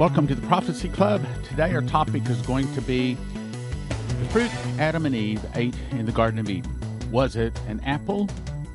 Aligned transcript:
Welcome 0.00 0.26
to 0.28 0.34
the 0.34 0.46
Prophecy 0.46 0.88
Club. 0.88 1.22
Today, 1.44 1.74
our 1.74 1.82
topic 1.82 2.26
is 2.30 2.40
going 2.40 2.72
to 2.72 2.80
be 2.80 3.18
the 3.90 4.28
fruit 4.30 4.50
Adam 4.78 5.04
and 5.04 5.14
Eve 5.14 5.44
ate 5.54 5.74
in 5.90 6.06
the 6.06 6.10
Garden 6.10 6.40
of 6.40 6.48
Eden. 6.48 6.74
Was 7.12 7.36
it 7.36 7.52
an 7.68 7.80
apple 7.80 8.26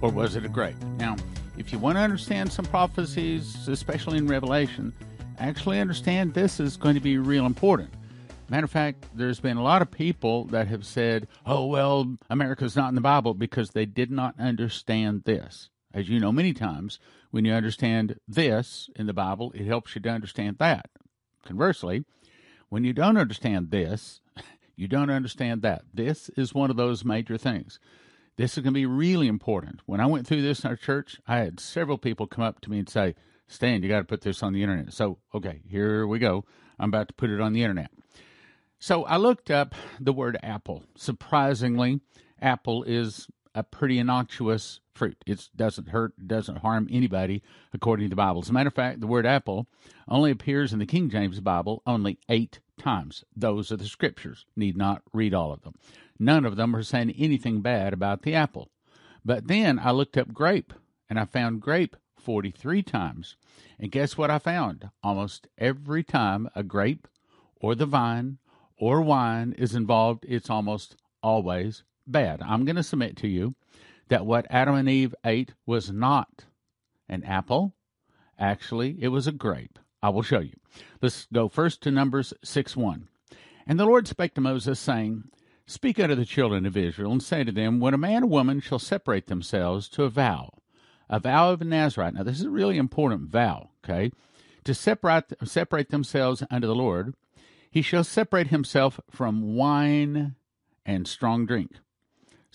or 0.01 0.11
was 0.11 0.35
it 0.35 0.45
a 0.45 0.47
grape? 0.47 0.79
Now, 0.99 1.15
if 1.57 1.73
you 1.73 1.79
want 1.79 1.97
to 1.97 2.01
understand 2.01 2.53
some 2.53 2.65
prophecies, 2.65 3.67
especially 3.67 4.19
in 4.19 4.27
Revelation, 4.27 4.93
actually 5.39 5.79
understand 5.79 6.35
this 6.35 6.59
is 6.59 6.77
going 6.77 6.93
to 6.93 7.01
be 7.01 7.17
real 7.17 7.47
important. 7.47 7.89
Matter 8.49 8.65
of 8.65 8.71
fact, 8.71 9.07
there's 9.15 9.39
been 9.39 9.57
a 9.57 9.63
lot 9.63 9.81
of 9.81 9.89
people 9.89 10.43
that 10.49 10.67
have 10.67 10.85
said, 10.85 11.27
oh, 11.47 11.65
well, 11.65 12.17
America's 12.29 12.75
not 12.75 12.89
in 12.89 12.95
the 12.95 13.01
Bible 13.01 13.33
because 13.33 13.71
they 13.71 13.87
did 13.87 14.11
not 14.11 14.35
understand 14.39 15.23
this. 15.25 15.71
As 15.91 16.07
you 16.07 16.19
know, 16.19 16.31
many 16.31 16.53
times 16.53 16.99
when 17.31 17.45
you 17.45 17.53
understand 17.53 18.19
this 18.27 18.91
in 18.95 19.07
the 19.07 19.13
Bible, 19.13 19.51
it 19.55 19.65
helps 19.65 19.95
you 19.95 20.01
to 20.01 20.09
understand 20.09 20.57
that. 20.59 20.91
Conversely, 21.45 22.03
when 22.69 22.83
you 22.83 22.91
don't 22.91 23.17
understand 23.17 23.71
this, 23.71 24.19
you 24.75 24.87
don't 24.87 25.09
understand 25.09 25.61
that. 25.61 25.83
This 25.93 26.29
is 26.35 26.53
one 26.53 26.69
of 26.69 26.77
those 26.77 27.05
major 27.05 27.37
things. 27.37 27.79
This 28.37 28.57
is 28.57 28.63
going 28.63 28.73
to 28.73 28.79
be 28.79 28.85
really 28.85 29.27
important. 29.27 29.79
When 29.85 30.01
I 30.01 30.07
went 30.07 30.27
through 30.27 30.41
this 30.41 30.63
in 30.63 30.69
our 30.69 30.75
church, 30.75 31.21
I 31.25 31.37
had 31.37 31.59
several 31.59 31.97
people 31.97 32.27
come 32.27 32.43
up 32.43 32.59
to 32.61 32.69
me 32.69 32.79
and 32.79 32.89
say, 32.89 33.15
Stan, 33.47 33.81
you 33.81 33.89
got 33.89 33.99
to 33.99 34.05
put 34.05 34.21
this 34.21 34.43
on 34.43 34.51
the 34.51 34.63
internet. 34.63 34.91
So, 34.91 35.19
okay, 35.33 35.61
here 35.69 36.05
we 36.05 36.19
go. 36.19 36.43
I'm 36.77 36.89
about 36.89 37.07
to 37.07 37.13
put 37.13 37.29
it 37.29 37.39
on 37.39 37.53
the 37.53 37.61
internet. 37.61 37.91
So 38.79 39.03
I 39.05 39.17
looked 39.17 39.49
up 39.49 39.73
the 39.99 40.11
word 40.11 40.37
apple. 40.43 40.83
Surprisingly, 40.95 42.01
apple 42.41 42.83
is 42.83 43.27
a 43.55 43.63
pretty 43.63 43.97
innocuous 43.97 44.81
fruit. 44.93 45.17
It 45.25 45.49
doesn't 45.55 45.89
hurt, 45.89 46.27
doesn't 46.27 46.57
harm 46.57 46.89
anybody, 46.91 47.41
according 47.73 48.07
to 48.07 48.09
the 48.09 48.15
Bible. 48.17 48.41
As 48.41 48.49
a 48.49 48.53
matter 48.53 48.67
of 48.67 48.73
fact, 48.73 48.99
the 48.99 49.07
word 49.07 49.25
apple 49.25 49.67
only 50.09 50.29
appears 50.29 50.73
in 50.73 50.79
the 50.79 50.85
King 50.85 51.09
James 51.09 51.39
Bible 51.39 51.81
only 51.87 52.19
eight 52.29 52.59
times. 52.77 53.23
Those 53.35 53.71
are 53.71 53.77
the 53.77 53.85
scriptures. 53.85 54.45
Need 54.55 54.75
not 54.75 55.03
read 55.13 55.33
all 55.33 55.53
of 55.53 55.61
them. 55.61 55.75
None 56.19 56.45
of 56.45 56.57
them 56.57 56.75
are 56.75 56.83
saying 56.83 57.11
anything 57.11 57.61
bad 57.61 57.93
about 57.93 58.23
the 58.23 58.35
apple. 58.35 58.69
But 59.23 59.47
then 59.47 59.79
I 59.79 59.91
looked 59.91 60.17
up 60.17 60.33
grape, 60.33 60.73
and 61.09 61.17
I 61.17 61.25
found 61.25 61.61
grape 61.61 61.95
43 62.17 62.83
times. 62.83 63.37
And 63.79 63.91
guess 63.91 64.17
what 64.17 64.29
I 64.29 64.39
found? 64.39 64.89
Almost 65.01 65.47
every 65.57 66.03
time 66.03 66.49
a 66.55 66.63
grape 66.63 67.07
or 67.55 67.73
the 67.73 67.85
vine 67.85 68.37
or 68.77 69.01
wine 69.01 69.55
is 69.57 69.75
involved, 69.75 70.25
it's 70.27 70.49
almost 70.49 70.97
always 71.23 71.83
bad. 72.07 72.41
I'm 72.41 72.65
going 72.65 72.75
to 72.75 72.83
submit 72.83 73.17
to 73.17 73.27
you 73.27 73.55
that 74.09 74.25
what 74.25 74.47
Adam 74.49 74.75
and 74.75 74.89
Eve 74.89 75.15
ate 75.23 75.53
was 75.65 75.91
not 75.91 76.45
an 77.09 77.23
apple. 77.23 77.73
Actually, 78.37 78.97
it 78.99 79.09
was 79.09 79.27
a 79.27 79.31
grape. 79.31 79.79
I 80.01 80.09
will 80.09 80.21
show 80.21 80.39
you. 80.39 80.55
Let's 81.01 81.27
go 81.33 81.47
first 81.47 81.81
to 81.81 81.91
Numbers 81.91 82.33
6 82.43 82.75
1. 82.75 83.07
And 83.67 83.79
the 83.79 83.85
Lord 83.85 84.07
spake 84.07 84.35
to 84.35 84.41
Moses, 84.41 84.79
saying, 84.79 85.23
Speak 85.65 85.99
unto 85.99 86.13
the 86.13 86.25
children 86.25 86.65
of 86.65 86.77
Israel, 86.77 87.11
and 87.11 87.23
say 87.23 87.43
to 87.43 87.51
them, 87.51 87.79
When 87.79 87.95
a 87.95 87.97
man 87.97 88.23
or 88.23 88.27
woman 88.27 88.59
shall 88.59 88.77
separate 88.77 89.25
themselves 89.25 89.89
to 89.89 90.03
a 90.03 90.09
vow, 90.09 90.59
a 91.09 91.19
vow 91.19 91.51
of 91.51 91.61
a 91.61 91.65
Nazarite. 91.65 92.13
Now, 92.13 92.23
this 92.23 92.39
is 92.39 92.45
a 92.45 92.51
really 92.51 92.77
important 92.77 93.29
vow, 93.29 93.69
okay? 93.83 94.11
To 94.65 94.73
separate, 94.73 95.33
separate 95.43 95.89
themselves 95.89 96.43
unto 96.51 96.67
the 96.67 96.75
Lord, 96.75 97.15
he 97.69 97.81
shall 97.81 98.03
separate 98.03 98.47
himself 98.47 98.99
from 99.09 99.55
wine 99.55 100.35
and 100.85 101.07
strong 101.07 101.45
drink. 101.45 101.71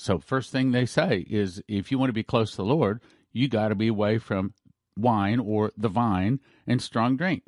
So, 0.01 0.19
first 0.19 0.51
thing 0.51 0.71
they 0.71 0.87
say 0.87 1.27
is 1.29 1.63
if 1.69 1.93
you 1.93 1.99
want 1.99 2.09
to 2.09 2.15
be 2.15 2.23
close 2.23 2.53
to 2.53 2.57
the 2.57 2.65
Lord, 2.65 3.03
you 3.35 3.49
got 3.49 3.69
to 3.69 3.75
be 3.75 3.89
away 3.89 4.17
from 4.17 4.55
wine 4.97 5.39
or 5.39 5.73
the 5.77 5.91
vine 5.91 6.41
and 6.67 6.81
strong 6.81 7.19
drink. 7.19 7.43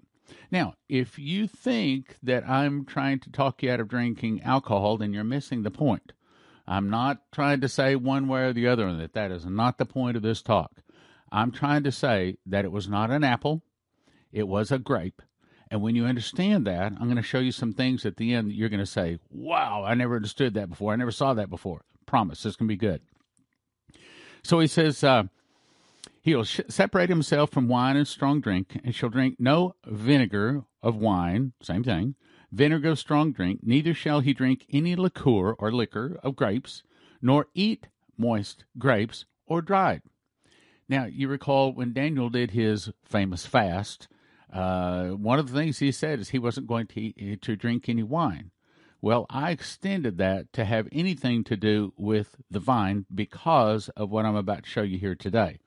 Now, 0.51 0.75
if 0.87 1.19
you 1.19 1.49
think 1.49 2.19
that 2.23 2.47
I'm 2.47 2.85
trying 2.85 3.21
to 3.21 3.33
talk 3.33 3.63
you 3.63 3.71
out 3.71 3.81
of 3.81 3.89
drinking 3.89 4.43
alcohol, 4.43 4.99
then 4.99 5.15
you're 5.15 5.25
missing 5.25 5.63
the 5.63 5.71
point. 5.71 6.13
I'm 6.67 6.91
not 6.91 7.23
trying 7.33 7.63
to 7.63 7.71
say 7.71 7.97
one 7.97 8.29
way 8.29 8.43
or 8.43 8.53
the 8.53 8.69
other 8.69 8.95
that 8.97 9.15
that 9.15 9.31
is 9.31 9.47
not 9.47 9.79
the 9.79 9.87
point 9.87 10.19
of 10.19 10.23
this 10.23 10.43
talk. 10.43 10.83
I'm 11.33 11.53
trying 11.53 11.85
to 11.85 11.91
say 11.91 12.37
that 12.45 12.67
it 12.67 12.71
was 12.71 12.87
not 12.87 13.11
an 13.11 13.25
apple, 13.25 13.63
it 14.31 14.47
was 14.47 14.71
a 14.71 14.79
grape. 14.79 15.23
And 15.71 15.81
when 15.81 15.97
you 15.97 16.05
understand 16.05 16.67
that, 16.67 16.93
I'm 16.93 17.07
going 17.07 17.17
to 17.17 17.23
show 17.23 17.39
you 17.39 17.51
some 17.51 17.73
things 17.73 18.05
at 18.05 18.19
the 18.19 18.35
end 18.35 18.51
that 18.51 18.55
you're 18.55 18.69
going 18.69 18.79
to 18.81 18.85
say, 18.85 19.21
wow, 19.31 19.85
I 19.87 19.95
never 19.95 20.17
understood 20.17 20.53
that 20.53 20.69
before. 20.69 20.93
I 20.93 20.97
never 20.97 21.11
saw 21.11 21.33
that 21.33 21.49
before 21.49 21.81
promise. 22.13 22.43
This 22.43 22.57
can 22.57 22.67
be 22.67 22.77
good. 22.77 23.01
So 24.43 24.61
he 24.61 24.67
says, 24.67 25.03
uh, 25.03 25.25
He'll 26.23 26.45
sh- 26.45 26.61
separate 26.69 27.09
himself 27.09 27.51
from 27.51 27.67
wine 27.67 27.97
and 27.97 28.07
strong 28.07 28.41
drink, 28.41 28.79
and 28.85 28.95
shall 28.95 29.09
drink 29.09 29.37
no 29.41 29.75
vinegar 29.85 30.63
of 30.81 30.95
wine, 30.95 31.53
same 31.61 31.83
thing, 31.83 32.15
vinegar 32.53 32.91
of 32.91 33.01
strong 33.01 33.33
drink, 33.33 33.61
neither 33.65 33.93
shall 33.93 34.21
he 34.21 34.33
drink 34.33 34.65
any 34.71 34.95
liqueur 34.95 35.55
or 35.59 35.73
liquor 35.73 36.21
of 36.23 36.37
grapes, 36.37 36.85
nor 37.21 37.49
eat 37.55 37.89
moist 38.17 38.65
grapes 38.79 39.25
or 39.47 39.63
dried. 39.63 40.03
Now, 40.89 41.07
you 41.07 41.27
recall 41.27 41.73
when 41.73 41.93
Daniel 41.93 42.29
did 42.29 42.53
his 42.53 42.91
famous 43.05 43.45
fast, 43.45 44.07
uh, 44.53 45.09
one 45.09 45.41
of 45.41 45.51
the 45.51 45.59
things 45.59 45.81
he 45.81 45.91
said 45.91 46.21
is 46.21 46.29
he 46.29 46.39
wasn't 46.39 46.69
going 46.69 46.87
to, 46.89 47.01
eat, 47.01 47.43
to 47.43 47.57
drink 47.57 47.89
any 47.89 48.05
wine. 48.05 48.52
Well, 49.05 49.27
I 49.29 49.51
extended 49.51 50.17
that 50.19 50.53
to 50.53 50.65
have 50.65 50.89
anything 50.93 51.43
to 51.45 51.57
do 51.57 51.93
with 51.97 52.37
the 52.49 52.61
vine 52.61 53.05
because 53.13 53.89
of 53.97 54.11
what 54.11 54.25
I'm 54.25 54.37
about 54.37 54.63
to 54.63 54.71
show 54.71 54.83
you 54.83 54.97
here 54.97 55.17
today. 55.17 55.59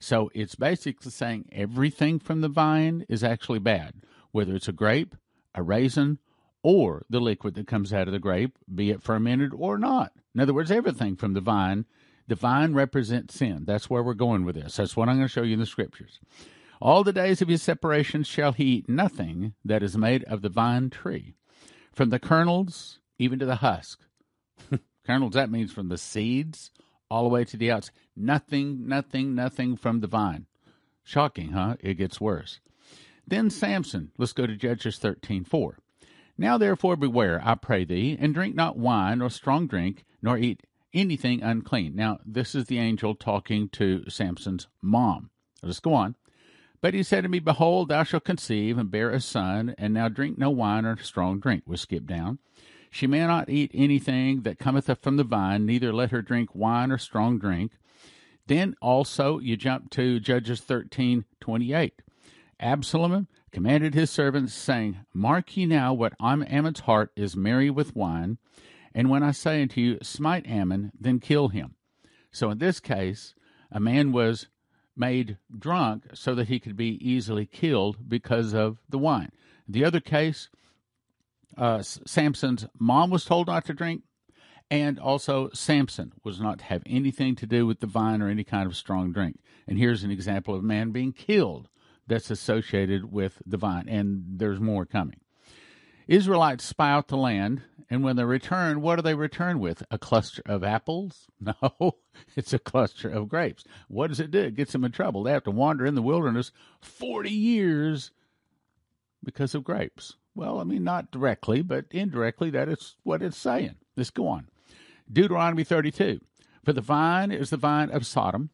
So 0.00 0.32
it's 0.34 0.56
basically 0.56 1.12
saying 1.12 1.48
everything 1.52 2.18
from 2.18 2.40
the 2.40 2.48
vine 2.48 3.06
is 3.08 3.22
actually 3.22 3.60
bad, 3.60 4.02
whether 4.32 4.56
it's 4.56 4.66
a 4.66 4.72
grape, 4.72 5.14
a 5.54 5.62
raisin, 5.62 6.18
or 6.64 7.06
the 7.08 7.20
liquid 7.20 7.54
that 7.54 7.68
comes 7.68 7.92
out 7.92 8.08
of 8.08 8.12
the 8.12 8.18
grape, 8.18 8.58
be 8.74 8.90
it 8.90 9.00
fermented 9.00 9.52
or 9.54 9.78
not. 9.78 10.12
In 10.34 10.40
other 10.40 10.52
words, 10.52 10.72
everything 10.72 11.14
from 11.14 11.34
the 11.34 11.40
vine. 11.40 11.86
The 12.26 12.34
vine 12.34 12.74
represents 12.74 13.36
sin. 13.36 13.62
That's 13.64 13.88
where 13.88 14.02
we're 14.02 14.14
going 14.14 14.44
with 14.44 14.56
this. 14.56 14.76
That's 14.76 14.96
what 14.96 15.08
I'm 15.08 15.16
going 15.16 15.28
to 15.28 15.32
show 15.32 15.42
you 15.42 15.54
in 15.54 15.60
the 15.60 15.66
scriptures. 15.66 16.18
All 16.80 17.04
the 17.04 17.12
days 17.12 17.40
of 17.40 17.46
his 17.46 17.62
separation 17.62 18.24
shall 18.24 18.52
he 18.52 18.64
eat 18.64 18.88
nothing 18.88 19.54
that 19.64 19.84
is 19.84 19.96
made 19.96 20.24
of 20.24 20.42
the 20.42 20.48
vine 20.48 20.90
tree 20.90 21.36
from 21.92 22.10
the 22.10 22.18
kernels 22.18 22.98
even 23.18 23.38
to 23.38 23.46
the 23.46 23.56
husk. 23.56 24.00
kernels, 25.06 25.34
that 25.34 25.50
means 25.50 25.72
from 25.72 25.88
the 25.88 25.98
seeds 25.98 26.70
all 27.10 27.22
the 27.22 27.28
way 27.28 27.44
to 27.44 27.56
the 27.56 27.70
outside. 27.70 27.94
Nothing, 28.16 28.86
nothing, 28.86 29.34
nothing 29.34 29.76
from 29.76 30.00
the 30.00 30.06
vine. 30.06 30.46
Shocking, 31.04 31.52
huh? 31.52 31.76
It 31.80 31.94
gets 31.94 32.20
worse. 32.20 32.60
Then 33.26 33.50
Samson, 33.50 34.12
let's 34.18 34.32
go 34.32 34.46
to 34.46 34.56
Judges 34.56 34.98
thirteen 34.98 35.44
four. 35.44 35.78
Now 36.38 36.58
therefore 36.58 36.96
beware, 36.96 37.40
I 37.44 37.54
pray 37.54 37.84
thee, 37.84 38.16
and 38.18 38.34
drink 38.34 38.54
not 38.54 38.78
wine 38.78 39.20
or 39.20 39.30
strong 39.30 39.66
drink, 39.66 40.04
nor 40.22 40.38
eat 40.38 40.62
anything 40.94 41.42
unclean. 41.42 41.94
Now, 41.94 42.18
this 42.24 42.54
is 42.54 42.66
the 42.66 42.78
angel 42.78 43.14
talking 43.14 43.68
to 43.70 44.08
Samson's 44.08 44.68
mom. 44.80 45.30
Let's 45.62 45.80
go 45.80 45.94
on. 45.94 46.16
But 46.82 46.94
he 46.94 47.02
said 47.04 47.22
to 47.22 47.28
me, 47.28 47.38
Behold, 47.38 47.88
thou 47.88 48.02
shalt 48.02 48.24
conceive 48.24 48.76
and 48.76 48.90
bear 48.90 49.10
a 49.10 49.20
son, 49.20 49.74
and 49.78 49.94
now 49.94 50.08
drink 50.08 50.36
no 50.36 50.50
wine 50.50 50.84
or 50.84 50.96
strong 50.98 51.38
drink. 51.38 51.62
We 51.64 51.76
skip 51.76 52.06
down. 52.06 52.40
She 52.90 53.06
may 53.06 53.20
not 53.20 53.48
eat 53.48 53.70
anything 53.72 54.42
that 54.42 54.58
cometh 54.58 54.90
up 54.90 55.00
from 55.00 55.16
the 55.16 55.24
vine, 55.24 55.64
neither 55.64 55.92
let 55.92 56.10
her 56.10 56.20
drink 56.20 56.54
wine 56.54 56.90
or 56.90 56.98
strong 56.98 57.38
drink. 57.38 57.72
Then 58.48 58.74
also 58.82 59.38
you 59.38 59.56
jump 59.56 59.90
to 59.92 60.20
Judges 60.20 60.60
thirteen 60.60 61.24
twenty 61.40 61.72
eight. 61.72 62.02
Absalom 62.58 63.28
commanded 63.52 63.94
his 63.94 64.10
servants, 64.10 64.52
saying, 64.52 64.98
Mark 65.14 65.56
ye 65.56 65.66
now 65.66 65.94
what 65.94 66.14
Ammon's 66.20 66.80
heart 66.80 67.12
is 67.16 67.36
merry 67.36 67.70
with 67.70 67.94
wine, 67.94 68.38
and 68.94 69.08
when 69.08 69.22
I 69.22 69.30
say 69.30 69.62
unto 69.62 69.80
you, 69.80 69.98
Smite 70.02 70.46
Ammon, 70.46 70.90
then 70.98 71.20
kill 71.20 71.48
him. 71.48 71.76
So 72.32 72.50
in 72.50 72.58
this 72.58 72.80
case, 72.80 73.34
a 73.70 73.80
man 73.80 74.12
was 74.12 74.48
made 74.96 75.38
drunk 75.56 76.04
so 76.14 76.34
that 76.34 76.48
he 76.48 76.60
could 76.60 76.76
be 76.76 76.98
easily 77.00 77.46
killed 77.46 78.08
because 78.08 78.54
of 78.54 78.78
the 78.88 78.98
wine. 78.98 79.30
The 79.68 79.84
other 79.84 80.00
case, 80.00 80.48
uh, 81.56 81.82
Samson's 81.82 82.66
mom 82.78 83.10
was 83.10 83.24
told 83.24 83.46
not 83.46 83.64
to 83.66 83.74
drink, 83.74 84.02
and 84.70 84.98
also 84.98 85.50
Samson 85.52 86.12
was 86.24 86.40
not 86.40 86.58
to 86.60 86.64
have 86.64 86.82
anything 86.86 87.36
to 87.36 87.46
do 87.46 87.66
with 87.66 87.80
the 87.80 87.86
vine 87.86 88.22
or 88.22 88.28
any 88.28 88.44
kind 88.44 88.66
of 88.66 88.76
strong 88.76 89.12
drink. 89.12 89.38
And 89.66 89.78
here's 89.78 90.02
an 90.02 90.10
example 90.10 90.54
of 90.54 90.60
a 90.60 90.66
man 90.66 90.90
being 90.90 91.12
killed 91.12 91.68
that's 92.06 92.30
associated 92.30 93.12
with 93.12 93.40
the 93.46 93.56
vine, 93.56 93.88
and 93.88 94.24
there's 94.26 94.60
more 94.60 94.84
coming. 94.84 95.20
Israelites 96.06 96.64
spy 96.64 96.90
out 96.90 97.08
the 97.08 97.16
land, 97.16 97.62
and 97.88 98.02
when 98.02 98.16
they 98.16 98.24
return, 98.24 98.80
what 98.80 98.96
do 98.96 99.02
they 99.02 99.14
return 99.14 99.58
with? 99.58 99.82
A 99.90 99.98
cluster 99.98 100.42
of 100.46 100.64
apples? 100.64 101.26
No, 101.40 101.96
it's 102.36 102.52
a 102.52 102.58
cluster 102.58 103.08
of 103.08 103.28
grapes. 103.28 103.64
What 103.88 104.08
does 104.08 104.20
it 104.20 104.30
do? 104.30 104.40
It 104.40 104.54
gets 104.54 104.72
them 104.72 104.84
in 104.84 104.92
trouble. 104.92 105.22
They 105.22 105.32
have 105.32 105.42
to 105.44 105.50
wander 105.50 105.84
in 105.84 105.96
the 105.96 106.02
wilderness 106.02 106.52
40 106.80 107.30
years 107.30 108.12
because 109.24 109.54
of 109.54 109.64
grapes. 109.64 110.14
Well, 110.34 110.60
I 110.60 110.64
mean, 110.64 110.84
not 110.84 111.10
directly, 111.10 111.62
but 111.62 111.86
indirectly, 111.90 112.50
that 112.50 112.68
is 112.68 112.96
what 113.02 113.22
it's 113.22 113.36
saying. 113.36 113.74
Let's 113.96 114.10
go 114.10 114.28
on. 114.28 114.48
Deuteronomy 115.12 115.64
32. 115.64 116.20
For 116.64 116.72
the 116.72 116.80
vine 116.80 117.32
is 117.32 117.50
the 117.50 117.56
vine 117.56 117.90
of 117.90 118.06
Sodom. 118.06 118.50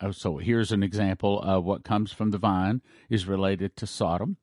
Oh, 0.00 0.10
so 0.10 0.36
here's 0.36 0.72
an 0.72 0.82
example 0.82 1.40
of 1.40 1.64
what 1.64 1.84
comes 1.84 2.12
from 2.12 2.30
the 2.30 2.38
vine 2.38 2.82
is 3.08 3.26
related 3.26 3.76
to 3.76 3.86
Sodom 3.86 4.36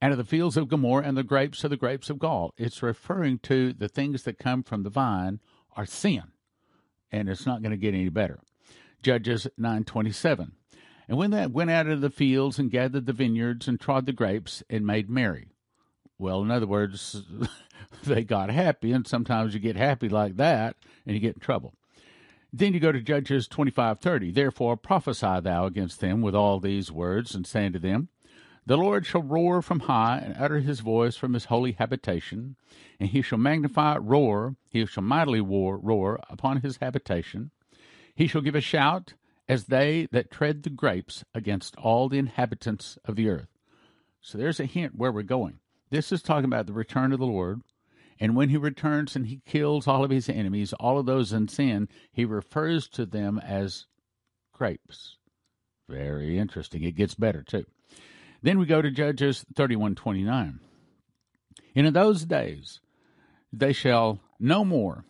and 0.00 0.12
of 0.12 0.18
the 0.18 0.24
fields 0.24 0.56
of 0.56 0.68
Gomorrah 0.68 1.04
and 1.04 1.16
the 1.16 1.22
grapes 1.22 1.64
of 1.64 1.70
the 1.70 1.76
grapes 1.76 2.10
of 2.10 2.18
gall. 2.18 2.54
It's 2.56 2.82
referring 2.82 3.38
to 3.40 3.72
the 3.72 3.88
things 3.88 4.22
that 4.22 4.38
come 4.38 4.62
from 4.62 4.82
the 4.82 4.90
vine 4.90 5.40
are 5.76 5.86
sin, 5.86 6.24
and 7.10 7.28
it's 7.28 7.46
not 7.46 7.62
going 7.62 7.72
to 7.72 7.76
get 7.76 7.94
any 7.94 8.08
better. 8.08 8.40
Judges 9.02 9.46
9:27. 9.58 10.52
And 11.08 11.16
when 11.16 11.30
they 11.30 11.46
went 11.46 11.70
out 11.70 11.86
of 11.86 12.00
the 12.00 12.10
fields 12.10 12.58
and 12.58 12.70
gathered 12.70 13.06
the 13.06 13.12
vineyards 13.12 13.66
and 13.66 13.80
trod 13.80 14.06
the 14.06 14.12
grapes 14.12 14.62
and 14.68 14.86
made 14.86 15.08
merry. 15.08 15.48
Well, 16.18 16.42
in 16.42 16.50
other 16.50 16.66
words, 16.66 17.22
they 18.04 18.24
got 18.24 18.50
happy, 18.50 18.92
and 18.92 19.06
sometimes 19.06 19.54
you 19.54 19.60
get 19.60 19.76
happy 19.76 20.08
like 20.08 20.36
that 20.36 20.76
and 21.06 21.14
you 21.14 21.20
get 21.20 21.34
in 21.34 21.40
trouble. 21.40 21.74
Then 22.52 22.74
you 22.74 22.80
go 22.80 22.92
to 22.92 23.00
Judges 23.00 23.48
25:30. 23.48 24.34
Therefore 24.34 24.76
prophesy 24.76 25.40
thou 25.40 25.66
against 25.66 26.00
them 26.00 26.20
with 26.20 26.34
all 26.34 26.60
these 26.60 26.90
words, 26.90 27.34
and 27.34 27.46
say 27.46 27.66
unto 27.66 27.78
them, 27.78 28.08
The 28.68 28.76
Lord 28.76 29.06
shall 29.06 29.22
roar 29.22 29.62
from 29.62 29.80
high, 29.80 30.18
and 30.18 30.36
utter 30.38 30.58
his 30.58 30.80
voice 30.80 31.16
from 31.16 31.32
his 31.32 31.46
holy 31.46 31.72
habitation, 31.72 32.56
and 33.00 33.08
he 33.08 33.22
shall 33.22 33.38
magnify, 33.38 33.96
roar, 33.96 34.56
he 34.68 34.84
shall 34.84 35.02
mightily 35.02 35.40
roar, 35.40 35.78
roar 35.78 36.20
upon 36.28 36.60
his 36.60 36.76
habitation. 36.76 37.50
He 38.14 38.26
shall 38.26 38.42
give 38.42 38.54
a 38.54 38.60
shout, 38.60 39.14
as 39.48 39.64
they 39.64 40.06
that 40.12 40.30
tread 40.30 40.64
the 40.64 40.68
grapes 40.68 41.24
against 41.34 41.76
all 41.76 42.10
the 42.10 42.18
inhabitants 42.18 42.98
of 43.06 43.16
the 43.16 43.30
earth. 43.30 43.48
So 44.20 44.36
there's 44.36 44.60
a 44.60 44.66
hint 44.66 44.94
where 44.94 45.12
we're 45.12 45.22
going. 45.22 45.60
This 45.88 46.12
is 46.12 46.20
talking 46.20 46.44
about 46.44 46.66
the 46.66 46.74
return 46.74 47.14
of 47.14 47.20
the 47.20 47.24
Lord. 47.24 47.62
And 48.20 48.36
when 48.36 48.50
he 48.50 48.58
returns 48.58 49.16
and 49.16 49.28
he 49.28 49.40
kills 49.46 49.88
all 49.88 50.04
of 50.04 50.10
his 50.10 50.28
enemies, 50.28 50.74
all 50.74 50.98
of 50.98 51.06
those 51.06 51.32
in 51.32 51.48
sin, 51.48 51.88
he 52.12 52.26
refers 52.26 52.86
to 52.88 53.06
them 53.06 53.38
as 53.38 53.86
grapes. 54.52 55.16
Very 55.88 56.38
interesting. 56.38 56.82
It 56.82 56.96
gets 56.96 57.14
better 57.14 57.42
too. 57.42 57.64
Then 58.42 58.58
we 58.58 58.66
go 58.66 58.82
to 58.82 58.90
Judges 58.90 59.44
31:29. 59.54 60.60
And 61.74 61.86
in 61.86 61.92
those 61.92 62.24
days 62.24 62.80
they 63.52 63.72
shall 63.72 64.20
no 64.38 64.64
more 64.64 65.04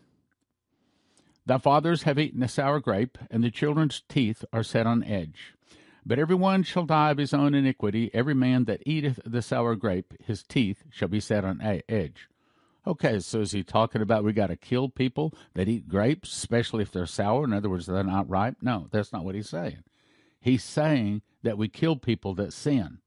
Thy 1.49 1.57
fathers 1.57 2.03
have 2.03 2.19
eaten 2.19 2.43
a 2.43 2.49
sour 2.49 2.79
grape, 2.79 3.17
and 3.31 3.43
the 3.43 3.51
children's 3.51 4.03
teeth 4.07 4.45
are 4.53 4.63
set 4.63 4.87
on 4.87 5.03
edge. 5.03 5.55
But 6.05 6.19
every 6.19 6.35
one 6.35 6.63
shall 6.63 6.85
die 6.85 7.11
of 7.11 7.17
his 7.17 7.33
own 7.33 7.55
iniquity. 7.55 8.11
Every 8.13 8.35
man 8.35 8.67
that 8.67 8.83
eateth 8.85 9.19
the 9.25 9.41
sour 9.41 9.75
grape, 9.75 10.13
his 10.23 10.43
teeth 10.43 10.85
shall 10.91 11.09
be 11.09 11.21
set 11.21 11.47
on 11.47 11.63
edge. 11.63 12.29
Okay, 12.87 13.19
so 13.21 13.41
is 13.41 13.53
he 13.53 13.63
talking 13.63 14.03
about 14.03 14.25
we 14.25 14.35
got 14.35 14.49
to 14.49 14.57
kill 14.57 14.91
people 14.91 15.33
that 15.55 15.69
eat 15.69 15.89
grapes, 15.89 16.37
especially 16.37 16.83
if 16.83 16.93
they're 16.93 17.07
sour? 17.07 17.45
In 17.45 17.55
other 17.55 17.71
words, 17.71 17.87
they're 17.87 18.05
not 18.05 18.29
ripe? 18.29 18.57
No, 18.61 18.89
that's 18.91 19.15
not 19.15 19.25
what 19.25 19.35
he's 19.35 19.49
saying. 19.49 19.85
He's 20.39 20.63
saying 20.63 21.23
that 21.45 21.57
we 21.57 21.69
kill 21.69 21.97
people 21.97 22.35
that 22.35 22.53
sin. 22.53 22.99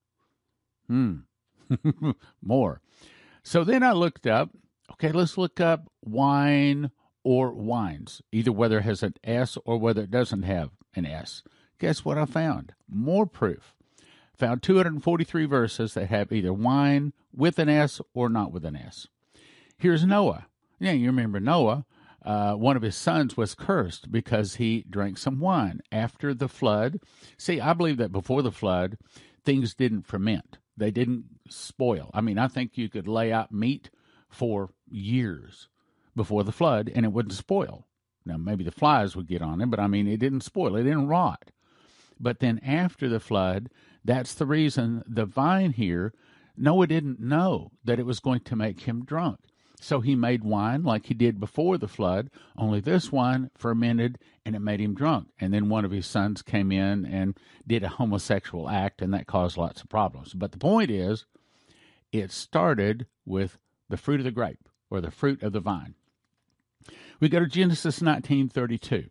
Hmm. 0.91 1.19
More. 2.41 2.81
So 3.43 3.63
then 3.63 3.81
I 3.81 3.93
looked 3.93 4.27
up, 4.27 4.49
okay, 4.91 5.13
let's 5.13 5.37
look 5.37 5.61
up 5.61 5.89
wine 6.01 6.91
or 7.23 7.53
wines, 7.53 8.21
either 8.33 8.51
whether 8.51 8.79
it 8.79 8.83
has 8.83 9.01
an 9.01 9.13
S 9.23 9.57
or 9.63 9.77
whether 9.77 10.01
it 10.01 10.11
doesn't 10.11 10.43
have 10.43 10.71
an 10.93 11.05
S. 11.05 11.43
Guess 11.79 12.03
what 12.03 12.17
I 12.17 12.25
found? 12.25 12.73
More 12.89 13.25
proof. 13.25 13.73
Found 14.33 14.63
243 14.63 15.45
verses 15.45 15.93
that 15.93 16.09
have 16.09 16.33
either 16.33 16.51
wine 16.51 17.13
with 17.33 17.57
an 17.57 17.69
S 17.69 18.01
or 18.13 18.27
not 18.27 18.51
with 18.51 18.65
an 18.65 18.75
S. 18.75 19.07
Here's 19.77 20.05
Noah. 20.05 20.47
Yeah, 20.77 20.91
you 20.91 21.07
remember 21.07 21.39
Noah. 21.39 21.85
Uh, 22.21 22.55
one 22.55 22.75
of 22.75 22.83
his 22.83 22.97
sons 22.97 23.37
was 23.37 23.55
cursed 23.55 24.11
because 24.11 24.55
he 24.55 24.83
drank 24.89 25.17
some 25.17 25.39
wine 25.39 25.79
after 25.89 26.33
the 26.33 26.49
flood. 26.49 26.99
See, 27.37 27.61
I 27.61 27.71
believe 27.71 27.97
that 27.97 28.11
before 28.11 28.41
the 28.41 28.51
flood, 28.51 28.97
things 29.43 29.73
didn't 29.73 30.03
ferment, 30.03 30.57
they 30.77 30.91
didn't 30.91 31.25
spoil. 31.49 32.09
I 32.13 32.21
mean, 32.21 32.37
I 32.37 32.47
think 32.47 32.77
you 32.77 32.89
could 32.89 33.07
lay 33.07 33.31
out 33.31 33.51
meat 33.51 33.89
for 34.29 34.73
years 34.89 35.67
before 36.15 36.43
the 36.43 36.51
flood 36.51 36.91
and 36.93 37.05
it 37.05 37.11
wouldn't 37.11 37.33
spoil. 37.33 37.87
Now, 38.25 38.37
maybe 38.37 38.63
the 38.63 38.71
flies 38.71 39.15
would 39.15 39.27
get 39.27 39.41
on 39.41 39.61
it, 39.61 39.69
but 39.69 39.79
I 39.79 39.87
mean, 39.87 40.07
it 40.07 40.19
didn't 40.19 40.41
spoil, 40.41 40.75
it 40.75 40.83
didn't 40.83 41.07
rot. 41.07 41.51
But 42.19 42.39
then 42.39 42.59
after 42.59 43.09
the 43.09 43.19
flood, 43.19 43.69
that's 44.05 44.33
the 44.33 44.45
reason 44.45 45.03
the 45.07 45.25
vine 45.25 45.71
here, 45.71 46.13
Noah 46.55 46.87
didn't 46.87 47.19
know 47.19 47.71
that 47.83 47.99
it 47.99 48.05
was 48.05 48.19
going 48.19 48.41
to 48.41 48.55
make 48.55 48.81
him 48.81 49.05
drunk. 49.05 49.39
So 49.83 49.99
he 49.99 50.15
made 50.15 50.43
wine 50.43 50.83
like 50.83 51.07
he 51.07 51.15
did 51.15 51.39
before 51.39 51.79
the 51.79 51.87
flood, 51.87 52.29
only 52.55 52.79
this 52.79 53.11
wine 53.11 53.49
fermented 53.57 54.19
and 54.45 54.55
it 54.55 54.59
made 54.59 54.79
him 54.79 54.93
drunk. 54.93 55.29
And 55.39 55.51
then 55.51 55.69
one 55.69 55.85
of 55.85 55.91
his 55.91 56.05
sons 56.05 56.43
came 56.43 56.71
in 56.71 57.03
and 57.03 57.35
did 57.65 57.83
a 57.83 57.89
homosexual 57.89 58.69
act, 58.69 59.01
and 59.01 59.11
that 59.13 59.25
caused 59.25 59.57
lots 59.57 59.81
of 59.81 59.89
problems. 59.89 60.33
But 60.35 60.51
the 60.51 60.59
point 60.59 60.91
is, 60.91 61.25
it 62.11 62.31
started 62.31 63.07
with 63.25 63.57
the 63.89 63.97
fruit 63.97 64.19
of 64.19 64.23
the 64.23 64.31
grape 64.31 64.69
or 64.91 65.01
the 65.01 65.09
fruit 65.09 65.41
of 65.41 65.51
the 65.51 65.59
vine. 65.59 65.95
We 67.19 67.27
go 67.27 67.39
to 67.39 67.47
Genesis 67.47 68.01
19:32. 68.01 69.09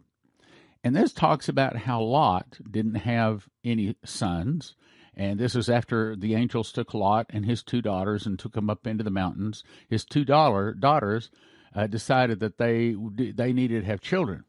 And 0.84 0.94
this 0.94 1.12
talks 1.12 1.48
about 1.48 1.78
how 1.78 2.00
Lot 2.00 2.58
didn't 2.70 2.94
have 2.94 3.48
any 3.64 3.96
sons. 4.04 4.76
And 5.20 5.38
this 5.38 5.54
was 5.54 5.68
after 5.68 6.16
the 6.16 6.34
angels 6.34 6.72
took 6.72 6.94
Lot 6.94 7.26
and 7.28 7.44
his 7.44 7.62
two 7.62 7.82
daughters 7.82 8.24
and 8.24 8.38
took 8.38 8.54
them 8.54 8.70
up 8.70 8.86
into 8.86 9.04
the 9.04 9.10
mountains. 9.10 9.62
His 9.86 10.02
two 10.02 10.24
daughter, 10.24 10.72
daughters 10.72 11.30
uh, 11.74 11.88
decided 11.88 12.40
that 12.40 12.56
they 12.56 12.96
they 13.34 13.52
needed 13.52 13.82
to 13.82 13.86
have 13.86 14.00
children, 14.00 14.44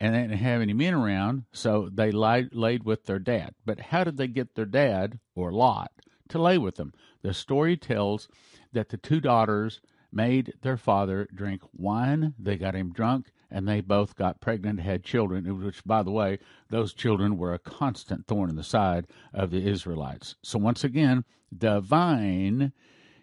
and 0.00 0.12
they 0.12 0.22
didn't 0.22 0.38
have 0.38 0.62
any 0.62 0.72
men 0.72 0.94
around, 0.94 1.44
so 1.52 1.88
they 1.92 2.10
laid, 2.10 2.52
laid 2.52 2.82
with 2.82 3.04
their 3.04 3.20
dad. 3.20 3.54
But 3.64 3.78
how 3.78 4.02
did 4.02 4.16
they 4.16 4.26
get 4.26 4.56
their 4.56 4.64
dad 4.64 5.20
or 5.36 5.52
Lot 5.52 5.92
to 6.30 6.42
lay 6.42 6.58
with 6.58 6.74
them? 6.74 6.92
The 7.22 7.32
story 7.32 7.76
tells 7.76 8.26
that 8.72 8.88
the 8.88 8.96
two 8.96 9.20
daughters 9.20 9.80
made 10.10 10.54
their 10.62 10.76
father 10.76 11.28
drink 11.32 11.62
wine. 11.72 12.34
They 12.36 12.56
got 12.56 12.74
him 12.74 12.92
drunk, 12.92 13.30
and 13.50 13.66
they 13.66 13.80
both 13.80 14.16
got 14.16 14.40
pregnant, 14.40 14.80
had 14.80 15.02
children, 15.04 15.64
which, 15.64 15.84
by 15.84 16.02
the 16.02 16.10
way, 16.10 16.38
those 16.68 16.94
children 16.94 17.36
were 17.36 17.52
a 17.52 17.58
constant 17.58 18.26
thorn 18.26 18.50
in 18.50 18.56
the 18.56 18.62
side 18.62 19.06
of 19.32 19.50
the 19.50 19.66
Israelites. 19.66 20.36
So, 20.42 20.58
once 20.58 20.84
again, 20.84 21.24
the 21.50 21.80
vine 21.80 22.72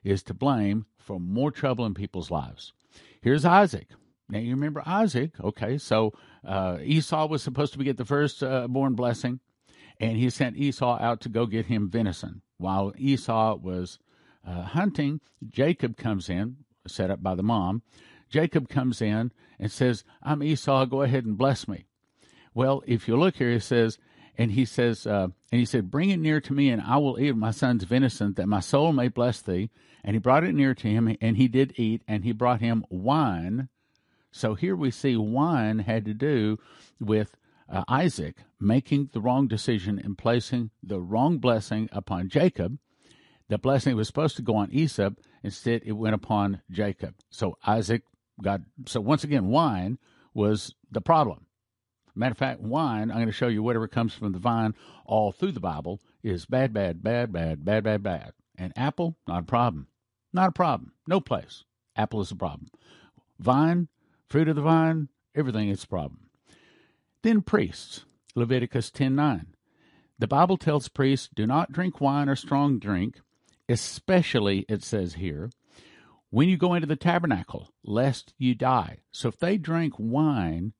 is 0.04 0.24
to 0.24 0.34
blame 0.34 0.86
for 0.98 1.20
more 1.20 1.52
trouble 1.52 1.86
in 1.86 1.94
people's 1.94 2.32
lives. 2.32 2.74
Here's 3.22 3.46
Isaac. 3.46 3.88
Now, 4.30 4.40
you 4.40 4.52
remember 4.52 4.84
Isaac. 4.86 5.32
Okay, 5.42 5.78
so 5.78 6.14
uh, 6.46 6.80
Esau 6.84 7.28
was 7.28 7.42
supposed 7.42 7.74
to 7.74 7.84
get 7.84 7.98
the 7.98 8.06
first 8.06 8.44
uh, 8.44 8.68
born 8.68 8.94
blessing, 8.94 9.40
and 10.00 10.18
he 10.18 10.30
sent 10.30 10.57
Esau 10.57 10.98
out 11.00 11.22
to 11.22 11.30
go 11.30 11.46
get 11.46 11.68
him 11.68 11.90
venison. 11.90 12.42
While 12.57 12.94
Esau 12.98 13.56
was 13.56 14.00
uh, 14.46 14.64
hunting, 14.64 15.22
Jacob 15.48 15.96
comes 15.98 16.30
in, 16.30 16.57
set 16.88 17.12
up 17.12 17.24
by 17.24 17.36
the 17.36 17.44
mom. 17.44 17.84
Jacob 18.30 18.69
comes 18.69 19.02
in 19.02 19.31
and 19.60 19.72
says, 19.72 20.04
I'm 20.22 20.44
Esau, 20.44 20.86
go 20.86 21.02
ahead 21.02 21.26
and 21.26 21.38
bless 21.38 21.68
me. 21.68 21.86
Well, 22.54 22.84
if 22.86 23.07
you 23.07 23.18
look 23.18 23.36
here, 23.36 23.52
he 23.52 23.60
says, 23.60 23.98
and 24.38 24.52
he 24.52 24.66
says, 24.66 25.07
uh, 25.07 25.28
and 25.52 25.60
he 25.60 25.66
said, 25.66 25.92
Bring 25.92 26.10
it 26.10 26.19
near 26.19 26.40
to 26.42 26.54
me, 26.54 26.69
and 26.69 26.81
I 26.81 26.98
will 26.98 27.19
eat 27.19 27.36
my 27.36 27.52
son's 27.52 27.84
venison, 27.84 28.34
that 28.34 28.48
my 28.48 28.60
soul 28.60 28.94
may 28.94 29.07
bless 29.07 29.42
thee. 29.42 29.69
And 30.04 30.16
he 30.16 30.19
brought 30.19 30.44
it 30.44 30.54
near 30.54 30.74
to 30.76 30.88
him, 30.88 31.16
and 31.19 31.38
he 31.38 31.48
did 31.48 31.74
eat, 31.76 32.04
and 32.07 32.24
he 32.24 32.31
brought 32.31 32.62
him 32.62 32.86
wine. 32.90 33.69
So 34.31 34.54
here 34.54 34.76
we 34.76 34.92
see 34.92 35.18
wine 35.18 35.80
had 35.80 36.06
to 36.06 36.14
do 36.14 36.60
with 37.00 37.36
uh, 37.69 37.84
Isaac 37.88 38.38
making 38.60 39.10
the 39.12 39.19
wrong 39.19 39.48
decision 39.48 40.00
and 40.00 40.18
placing 40.18 40.69
the 40.84 41.00
wrong 41.00 41.40
blessing 41.40 41.90
upon 41.92 42.30
Jacob. 42.30 42.78
The 43.50 43.57
blessing 43.57 43.96
was 43.96 44.07
supposed 44.07 44.36
to 44.38 44.42
go 44.42 44.56
on 44.56 44.72
Esau, 44.72 45.12
Instead, 45.44 45.84
it 45.86 45.94
went 45.94 46.16
upon 46.16 46.62
Jacob. 46.69 47.16
So 47.30 47.57
Isaac 47.66 48.04
got. 48.42 48.62
So 48.86 49.02
once 49.02 49.24
again, 49.24 49.48
wine 49.48 49.98
was 50.34 50.74
the 50.92 51.02
problem. 51.02 51.46
Matter 52.16 52.32
of 52.32 52.38
fact, 52.38 52.62
wine, 52.62 53.12
I'm 53.12 53.18
going 53.18 53.28
to 53.28 53.32
show 53.32 53.48
you 53.48 53.62
whatever 53.62 53.88
comes 53.88 54.14
from 54.14 54.32
the 54.32 54.40
vine 54.40 54.74
all 55.06 55.32
through 55.32 55.52
the 55.52 55.60
Bible 55.60 56.02
is 56.24 56.46
bad, 56.46 56.74
bad, 56.74 57.04
bad, 57.04 57.32
bad, 57.32 57.64
bad, 57.64 57.84
bad, 57.84 58.04
bad. 58.04 58.34
And 58.58 58.74
apple, 58.76 59.18
not 59.28 59.44
a 59.44 59.46
problem. 59.46 59.88
Not 60.34 60.50
a 60.50 60.54
problem. 60.54 60.94
No 61.08 61.20
place. 61.20 61.64
Apple 61.96 62.22
is 62.22 62.32
a 62.32 62.36
problem. 62.36 62.70
Vine, 63.40 63.88
fruit 64.28 64.48
of 64.48 64.56
the 64.56 64.64
vine, 64.64 65.10
everything 65.36 65.70
is 65.70 65.84
a 65.84 65.88
problem. 65.88 66.30
Then 67.22 67.42
priests, 67.42 68.06
Leviticus 68.36 68.90
10:9. 68.90 69.54
The 70.20 70.28
Bible 70.28 70.58
tells 70.58 70.90
priests, 70.90 71.30
do 71.36 71.46
not 71.46 71.72
drink 71.72 72.02
wine 72.02 72.30
or 72.30 72.36
strong 72.36 72.80
drink, 72.80 73.22
especially, 73.70 74.66
it 74.68 74.84
says 74.84 75.16
here, 75.16 75.52
when 76.30 76.50
you 76.50 76.57
go 76.57 76.74
into 76.74 76.88
the 76.88 76.96
tabernacle, 76.96 77.72
lest 77.84 78.34
you 78.38 78.54
die. 78.56 79.00
So 79.12 79.30
if 79.30 79.38
they 79.38 79.57
drank 79.57 79.94
wine 79.98 80.74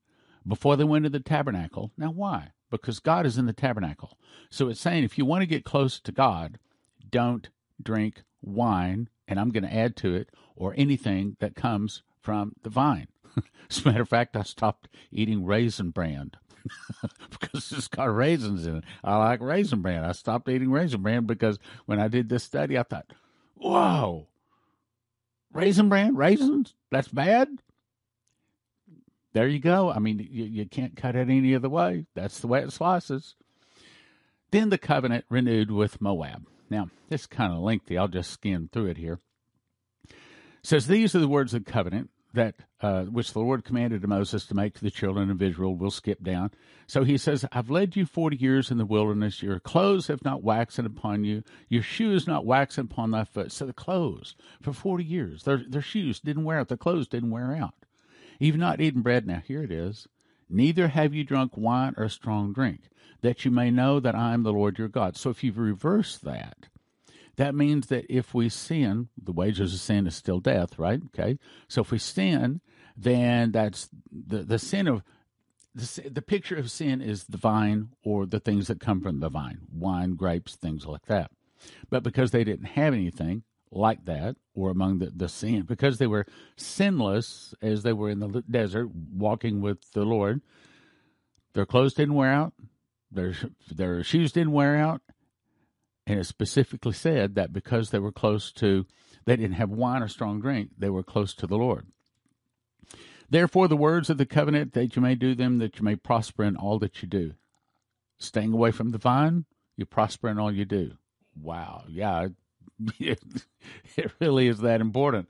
before 0.46 0.76
they 0.76 0.84
went 0.84 1.04
to 1.04 1.10
the 1.10 1.20
tabernacle, 1.20 1.92
now 1.96 2.10
why? 2.10 2.52
Because 2.70 3.00
God 3.00 3.24
is 3.24 3.38
in 3.38 3.46
the 3.46 3.52
tabernacle. 3.52 4.18
So 4.50 4.68
it's 4.68 4.80
saying 4.80 5.04
if 5.04 5.16
you 5.16 5.24
want 5.24 5.42
to 5.42 5.46
get 5.46 5.64
close 5.64 6.00
to 6.00 6.12
God, 6.12 6.58
don't 7.10 7.48
drink 7.82 8.22
wine, 8.42 9.08
and 9.26 9.40
I'm 9.40 9.50
going 9.50 9.64
to 9.64 9.74
add 9.74 9.96
to 9.96 10.14
it, 10.14 10.30
or 10.54 10.74
anything 10.76 11.36
that 11.40 11.54
comes 11.54 12.02
from 12.20 12.52
the 12.62 12.70
vine. 12.70 13.08
As 13.70 13.84
a 13.84 13.88
matter 13.88 14.02
of 14.02 14.08
fact, 14.08 14.36
I 14.36 14.42
stopped 14.42 14.88
eating 15.10 15.44
raisin 15.44 15.90
bran 15.90 16.32
because 17.30 17.72
it's 17.72 17.88
got 17.88 18.14
raisins 18.14 18.66
in 18.66 18.76
it. 18.78 18.84
I 19.02 19.16
like 19.16 19.40
raisin 19.40 19.80
bran. 19.80 20.04
I 20.04 20.12
stopped 20.12 20.48
eating 20.48 20.70
raisin 20.70 21.02
bran 21.02 21.24
because 21.24 21.58
when 21.86 22.00
I 22.00 22.08
did 22.08 22.28
this 22.28 22.44
study, 22.44 22.76
I 22.76 22.82
thought, 22.82 23.12
Whoa. 23.54 24.28
Raisin 25.52 25.88
bran, 25.88 26.14
raisins, 26.14 26.74
that's 26.90 27.08
bad? 27.08 27.48
There 29.32 29.48
you 29.48 29.58
go. 29.58 29.90
I 29.90 29.98
mean, 29.98 30.18
you, 30.30 30.44
you 30.44 30.66
can't 30.66 30.96
cut 30.96 31.14
it 31.14 31.28
any 31.28 31.54
other 31.54 31.68
way. 31.68 32.06
That's 32.14 32.40
the 32.40 32.46
way 32.46 32.60
it 32.60 32.72
slices. 32.72 33.34
Then 34.50 34.70
the 34.70 34.78
covenant 34.78 35.26
renewed 35.28 35.70
with 35.70 36.00
Moab. 36.00 36.46
Now, 36.70 36.90
this 37.08 37.22
is 37.22 37.26
kind 37.26 37.52
of 37.52 37.60
lengthy. 37.60 37.98
I'll 37.98 38.08
just 38.08 38.30
skim 38.30 38.68
through 38.72 38.86
it 38.86 38.96
here. 38.96 39.20
It 40.08 40.14
says, 40.62 40.86
These 40.86 41.14
are 41.14 41.20
the 41.20 41.28
words 41.28 41.54
of 41.54 41.64
the 41.64 41.70
covenant 41.70 42.10
that 42.34 42.56
uh, 42.80 43.04
which 43.04 43.32
the 43.32 43.40
Lord 43.40 43.64
commanded 43.64 44.02
to 44.02 44.08
Moses 44.08 44.46
to 44.46 44.54
make 44.54 44.74
to 44.74 44.84
the 44.84 44.90
children 44.90 45.30
of 45.30 45.42
Israel. 45.42 45.74
We'll 45.74 45.90
skip 45.90 46.22
down. 46.22 46.50
So 46.86 47.02
he 47.02 47.18
says, 47.18 47.44
I've 47.52 47.70
led 47.70 47.96
you 47.96 48.06
forty 48.06 48.36
years 48.36 48.70
in 48.70 48.78
the 48.78 48.84
wilderness. 48.84 49.42
Your 49.42 49.60
clothes 49.60 50.06
have 50.08 50.24
not 50.24 50.42
waxed 50.42 50.78
upon 50.78 51.24
you. 51.24 51.42
Your 51.68 51.82
shoes 51.82 52.26
not 52.26 52.46
waxed 52.46 52.78
upon 52.78 53.10
thy 53.10 53.24
foot. 53.24 53.50
So 53.50 53.66
the 53.66 53.72
clothes 53.72 54.36
for 54.62 54.72
forty 54.72 55.04
years, 55.04 55.44
their 55.44 55.62
their 55.68 55.82
shoes 55.82 56.20
didn't 56.20 56.44
wear 56.44 56.58
out. 56.58 56.68
Their 56.68 56.76
clothes 56.76 57.08
didn't 57.08 57.30
wear 57.30 57.54
out. 57.54 57.74
You've 58.38 58.56
not 58.56 58.80
eaten 58.80 59.02
bread. 59.02 59.26
Now 59.26 59.42
here 59.44 59.62
it 59.62 59.72
is. 59.72 60.06
Neither 60.50 60.88
have 60.88 61.12
you 61.14 61.24
drunk 61.24 61.56
wine 61.56 61.94
or 61.98 62.08
strong 62.08 62.52
drink, 62.54 62.88
that 63.20 63.44
you 63.44 63.50
may 63.50 63.70
know 63.70 64.00
that 64.00 64.14
I 64.14 64.32
am 64.32 64.44
the 64.44 64.52
Lord 64.52 64.78
your 64.78 64.88
God. 64.88 65.16
So 65.16 65.28
if 65.28 65.44
you've 65.44 65.58
reversed 65.58 66.24
that, 66.24 66.68
that 67.38 67.54
means 67.54 67.86
that 67.86 68.04
if 68.08 68.34
we 68.34 68.48
sin, 68.48 69.08
the 69.16 69.32
wages 69.32 69.72
of 69.72 69.80
sin 69.80 70.06
is 70.06 70.16
still 70.16 70.40
death, 70.40 70.78
right? 70.78 71.00
Okay. 71.06 71.38
So 71.68 71.82
if 71.82 71.90
we 71.90 71.98
sin, 71.98 72.60
then 72.96 73.52
that's 73.52 73.88
the, 74.10 74.42
the 74.42 74.58
sin 74.58 74.88
of 74.88 75.02
the, 75.74 76.10
the 76.10 76.22
picture 76.22 76.56
of 76.56 76.70
sin 76.70 77.00
is 77.00 77.24
the 77.24 77.36
vine 77.36 77.90
or 78.04 78.26
the 78.26 78.40
things 78.40 78.66
that 78.66 78.80
come 78.80 79.00
from 79.00 79.20
the 79.20 79.28
vine, 79.28 79.60
wine, 79.72 80.16
grapes, 80.16 80.56
things 80.56 80.84
like 80.84 81.06
that. 81.06 81.30
But 81.88 82.02
because 82.02 82.32
they 82.32 82.42
didn't 82.42 82.66
have 82.66 82.92
anything 82.92 83.44
like 83.70 84.04
that, 84.06 84.34
or 84.54 84.70
among 84.70 84.98
the, 84.98 85.12
the 85.14 85.28
sin, 85.28 85.62
because 85.62 85.98
they 85.98 86.06
were 86.08 86.26
sinless 86.56 87.54
as 87.62 87.84
they 87.84 87.92
were 87.92 88.10
in 88.10 88.18
the 88.18 88.42
desert 88.50 88.88
walking 89.12 89.60
with 89.60 89.92
the 89.92 90.04
Lord, 90.04 90.40
their 91.52 91.66
clothes 91.66 91.94
didn't 91.94 92.14
wear 92.14 92.32
out, 92.32 92.54
their, 93.12 93.34
their 93.70 94.02
shoes 94.02 94.32
didn't 94.32 94.52
wear 94.52 94.76
out, 94.76 95.02
and 96.08 96.18
it 96.18 96.24
specifically 96.24 96.94
said 96.94 97.34
that 97.34 97.52
because 97.52 97.90
they 97.90 97.98
were 97.98 98.10
close 98.10 98.50
to, 98.52 98.86
they 99.26 99.36
didn't 99.36 99.56
have 99.56 99.68
wine 99.68 100.02
or 100.02 100.08
strong 100.08 100.40
drink, 100.40 100.70
they 100.78 100.88
were 100.88 101.02
close 101.02 101.34
to 101.34 101.46
the 101.46 101.58
Lord. 101.58 101.86
Therefore, 103.28 103.68
the 103.68 103.76
words 103.76 104.08
of 104.08 104.16
the 104.16 104.24
covenant, 104.24 104.72
that 104.72 104.96
you 104.96 105.02
may 105.02 105.14
do 105.14 105.34
them, 105.34 105.58
that 105.58 105.78
you 105.78 105.84
may 105.84 105.96
prosper 105.96 106.44
in 106.44 106.56
all 106.56 106.78
that 106.78 107.02
you 107.02 107.08
do. 107.08 107.34
Staying 108.16 108.54
away 108.54 108.70
from 108.70 108.90
the 108.90 108.98
vine, 108.98 109.44
you 109.76 109.84
prosper 109.84 110.30
in 110.30 110.38
all 110.38 110.50
you 110.50 110.64
do. 110.64 110.92
Wow. 111.38 111.84
Yeah, 111.86 112.28
it 112.98 114.12
really 114.18 114.48
is 114.48 114.60
that 114.60 114.80
important. 114.80 115.28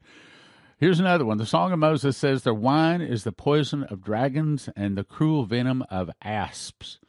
Here's 0.79 1.01
another 1.01 1.25
one. 1.25 1.39
The 1.39 1.47
Song 1.47 1.73
of 1.73 1.81
Moses 1.81 2.17
says, 2.17 2.45
Their 2.45 2.55
wine 2.55 3.01
is 3.01 3.25
the 3.25 3.33
poison 3.33 3.83
of 3.83 4.05
dragons 4.05 4.69
and 4.77 4.97
the 4.97 5.03
cruel 5.03 5.45
venom 5.45 5.83
of 5.91 6.09
asps. 6.23 7.01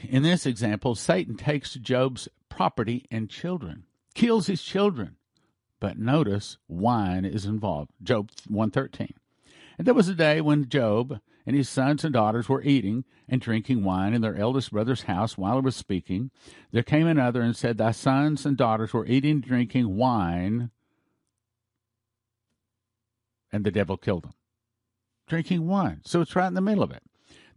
In 0.00 0.22
this 0.22 0.46
example, 0.46 0.94
Satan 0.94 1.36
takes 1.36 1.74
Job's 1.74 2.28
property 2.58 3.06
and 3.08 3.30
children, 3.30 3.84
kills 4.16 4.48
his 4.48 4.60
children. 4.60 5.14
But 5.78 5.96
notice 5.96 6.58
wine 6.66 7.24
is 7.24 7.44
involved. 7.44 7.92
Job 8.02 8.32
113. 8.48 9.14
And 9.78 9.86
there 9.86 9.94
was 9.94 10.08
a 10.08 10.14
day 10.14 10.40
when 10.40 10.68
Job 10.68 11.20
and 11.46 11.54
his 11.54 11.68
sons 11.68 12.02
and 12.02 12.12
daughters 12.12 12.48
were 12.48 12.64
eating 12.64 13.04
and 13.28 13.40
drinking 13.40 13.84
wine 13.84 14.12
in 14.12 14.22
their 14.22 14.34
eldest 14.34 14.72
brother's 14.72 15.02
house 15.02 15.38
while 15.38 15.54
he 15.54 15.60
was 15.60 15.76
speaking. 15.76 16.32
There 16.72 16.82
came 16.82 17.06
another 17.06 17.42
and 17.42 17.54
said, 17.54 17.78
Thy 17.78 17.92
sons 17.92 18.44
and 18.44 18.56
daughters 18.56 18.92
were 18.92 19.06
eating 19.06 19.30
and 19.30 19.42
drinking 19.42 19.96
wine. 19.96 20.72
And 23.52 23.64
the 23.64 23.70
devil 23.70 23.96
killed 23.96 24.24
them. 24.24 24.34
Drinking 25.28 25.68
wine. 25.68 26.00
So 26.04 26.22
it's 26.22 26.34
right 26.34 26.48
in 26.48 26.54
the 26.54 26.60
middle 26.60 26.82
of 26.82 26.90
it. 26.90 27.04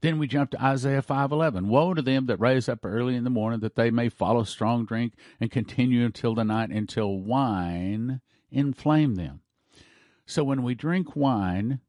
Then 0.02 0.18
we 0.18 0.28
jump 0.28 0.50
to 0.52 0.64
Isaiah 0.64 1.04
5:11. 1.04 1.68
Woe 1.68 1.94
to 1.94 2.02
them 2.02 2.26
that 2.26 2.40
rise 2.40 2.68
up 2.68 2.84
early 2.84 3.16
in 3.16 3.24
the 3.24 3.30
morning 3.30 3.60
that 3.60 3.76
they 3.76 3.92
may 3.92 4.10
follow 4.10 4.44
strong 4.44 4.86
drink 4.86 5.14
and 5.40 5.52
continue 5.52 6.04
until 6.06 6.34
the 6.34 6.44
night 6.44 6.72
until 6.72 7.20
wine 7.20 8.22
inflame 8.50 9.16
them. 9.16 9.42
So 10.26 10.44
when 10.44 10.64
we 10.64 10.74
drink 10.76 11.16
wine, 11.16 11.82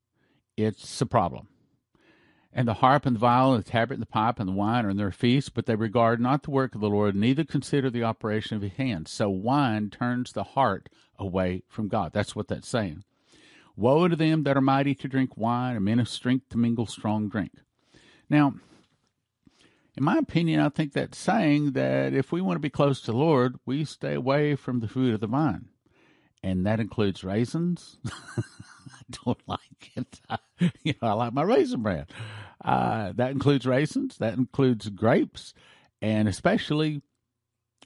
it's 0.57 1.01
a 1.01 1.07
problem. 1.07 1.49
And 2.53 2.69
the 2.69 2.75
harp 2.75 3.07
and 3.07 3.17
the 3.17 3.21
viol 3.21 3.55
and 3.55 3.65
the 3.65 3.71
tabret 3.71 3.93
and 3.93 4.03
the 4.03 4.07
pipe 4.07 4.39
and 4.39 4.47
the 4.47 4.53
wine 4.53 4.85
are 4.85 4.91
in 4.91 4.99
their 4.99 5.11
feasts, 5.11 5.49
but 5.49 5.65
they 5.65 5.75
regard 5.75 6.21
not 6.21 6.43
the 6.43 6.51
work 6.51 6.75
of 6.75 6.83
the 6.83 6.91
Lord, 6.91 7.17
neither 7.17 7.45
consider 7.45 7.89
the 7.89 8.05
operation 8.05 8.57
of 8.57 8.63
his 8.63 8.73
hands. 8.73 9.11
So 9.11 9.31
wine 9.31 9.89
turns 9.89 10.33
the 10.33 10.45
heart 10.45 10.91
away 11.19 11.63
from 11.67 11.89
God. 11.89 12.13
That's 12.13 12.37
what 12.37 12.49
that's 12.49 12.69
saying. 12.69 13.05
Woe 13.75 14.07
to 14.07 14.17
them 14.17 14.43
that 14.43 14.59
are 14.59 14.61
mighty 14.61 14.95
to 14.97 15.09
drink 15.09 15.35
wine, 15.39 15.77
and 15.77 15.85
men 15.87 15.99
of 15.99 16.11
strength 16.11 16.51
to 16.51 16.59
mingle 16.59 16.85
strong 16.85 17.31
drink. 17.31 17.53
Now, 18.33 18.55
in 19.95 20.03
my 20.05 20.17
opinion, 20.17 20.59
I 20.59 20.71
think 20.71 20.95
that's 20.95 21.19
saying 21.19 21.73
that 21.73 22.15
if 22.15 22.33
we 22.33 22.41
want 22.41 22.57
to 22.57 22.61
be 22.61 22.71
close 22.71 23.03
to 23.03 23.13
the 23.13 23.19
Lord, 23.19 23.57
we 23.67 23.85
stay 23.85 24.15
away 24.15 24.57
from 24.57 24.81
the 24.81 24.89
fruit 24.89 25.13
of 25.13 25.21
the 25.21 25.27
vine. 25.27 25.67
And 26.43 26.65
that 26.65 26.81
includes 26.81 27.23
raisins. 27.23 27.99
I 28.39 28.43
don't 29.25 29.47
like 29.47 29.93
it. 29.95 30.21
you 30.83 30.95
know, 31.03 31.09
I 31.09 31.13
like 31.13 31.35
my 31.35 31.43
raisin 31.43 31.83
bran. 31.83 32.07
Uh, 32.65 33.13
that 33.17 33.33
includes 33.33 33.67
raisins. 33.67 34.17
That 34.17 34.39
includes 34.39 34.89
grapes, 34.89 35.53
and 36.01 36.27
especially 36.27 37.03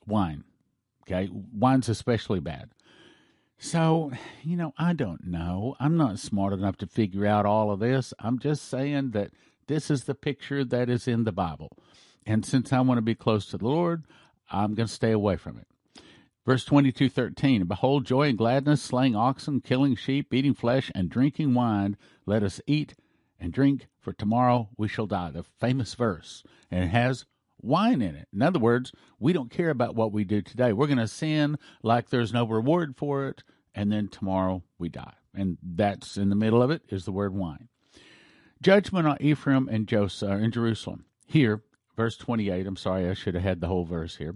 wine. 0.07 0.45
Okay, 1.03 1.29
wine's 1.53 1.89
especially 1.89 2.39
bad. 2.39 2.71
So, 3.59 4.13
you 4.45 4.57
know, 4.57 4.75
I 4.79 4.93
don't 4.93 5.27
know. 5.27 5.75
I'm 5.81 5.97
not 5.97 6.21
smart 6.21 6.53
enough 6.53 6.77
to 6.79 6.87
figure 6.87 7.27
out 7.27 7.47
all 7.47 7.73
of 7.73 7.81
this. 7.81 8.15
I'm 8.21 8.39
just 8.39 8.69
saying 8.69 9.11
that 9.11 9.33
this 9.67 9.91
is 9.91 10.05
the 10.05 10.15
picture 10.15 10.65
that 10.65 10.89
is 10.89 11.09
in 11.09 11.25
the 11.25 11.33
Bible. 11.33 11.77
And 12.25 12.45
since 12.45 12.73
I 12.73 12.81
want 12.81 12.99
to 12.99 13.03
be 13.03 13.15
close 13.15 13.47
to 13.47 13.59
the 13.59 13.67
Lord, 13.67 14.05
I'm 14.51 14.75
going 14.75 14.89
to 14.89 14.93
stay 14.93 15.13
away 15.13 15.37
from 15.37 15.59
it. 15.59 15.67
Verse 16.45 16.65
22 16.65 17.09
13 17.09 17.65
Behold, 17.65 18.07
joy 18.07 18.29
and 18.29 18.39
gladness, 18.39 18.83
slaying 18.83 19.17
oxen, 19.17 19.61
killing 19.61 19.97
sheep, 19.97 20.33
eating 20.33 20.55
flesh, 20.55 20.91
and 20.95 21.11
drinking 21.11 21.55
wine. 21.55 21.97
Let 22.25 22.43
us 22.43 22.61
eat 22.67 22.95
and 23.41 23.53
drink, 23.53 23.89
for 24.01 24.13
tomorrow 24.13 24.69
we 24.77 24.89
shall 24.89 25.07
die. 25.07 25.31
The 25.31 25.43
famous 25.43 25.95
verse. 25.95 26.45
And 26.71 26.85
it 26.85 26.89
has 26.89 27.27
wine 27.61 28.01
in 28.01 28.15
it. 28.15 28.29
In 28.33 28.43
other 28.43 28.61
words, 28.61 28.93
we 29.19 29.33
don't 29.33 29.51
care 29.51 29.71
about 29.71 29.97
what 29.97 30.13
we 30.13 30.25
do 30.25 30.41
today. 30.41 30.73
We're 30.73 30.87
going 30.87 30.99
to 30.99 31.09
sin 31.09 31.59
like 31.83 32.11
there's 32.11 32.33
no 32.33 32.47
reward 32.47 32.97
for 32.97 33.27
it, 33.27 33.43
and 33.75 33.91
then 33.91 34.09
tomorrow 34.09 34.63
we 34.79 34.89
die. 34.89 35.15
And 35.35 35.59
that's 35.63 36.17
in 36.17 36.31
the 36.31 36.37
middle 36.37 36.63
of 36.63 36.71
it 36.71 36.83
is 36.89 37.05
the 37.05 37.13
word 37.13 37.35
wine. 37.35 37.69
Judgment 38.63 39.07
on 39.07 39.17
Ephraim 39.21 39.69
and 39.71 39.87
Joseph 39.87 40.41
in 40.41 40.51
Jerusalem. 40.51 41.05
Here, 41.27 41.63
verse 41.97 42.17
28. 42.17 42.67
I'm 42.67 42.77
sorry, 42.77 43.09
I 43.09 43.15
should 43.15 43.35
have 43.35 43.43
had 43.43 43.61
the 43.61 43.67
whole 43.69 43.85
verse 43.85 44.17
here. 44.17 44.35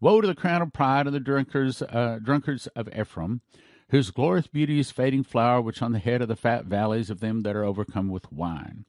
Woe 0.00 0.20
to 0.20 0.26
the 0.26 0.34
crown 0.34 0.62
of 0.62 0.72
pride 0.72 1.06
of 1.06 1.12
the 1.12 1.20
drunkards, 1.20 1.80
uh, 1.80 2.18
drunkards 2.22 2.66
of 2.68 2.88
Ephraim, 2.88 3.40
whose 3.90 4.10
glorious 4.10 4.46
beauty 4.46 4.80
is 4.80 4.90
fading 4.90 5.22
flower, 5.22 5.60
which 5.60 5.82
on 5.82 5.92
the 5.92 5.98
head 5.98 6.22
of 6.22 6.28
the 6.28 6.34
fat 6.34 6.64
valleys 6.64 7.10
of 7.10 7.20
them 7.20 7.42
that 7.42 7.54
are 7.54 7.64
overcome 7.64 8.08
with 8.08 8.32
wine. 8.32 8.84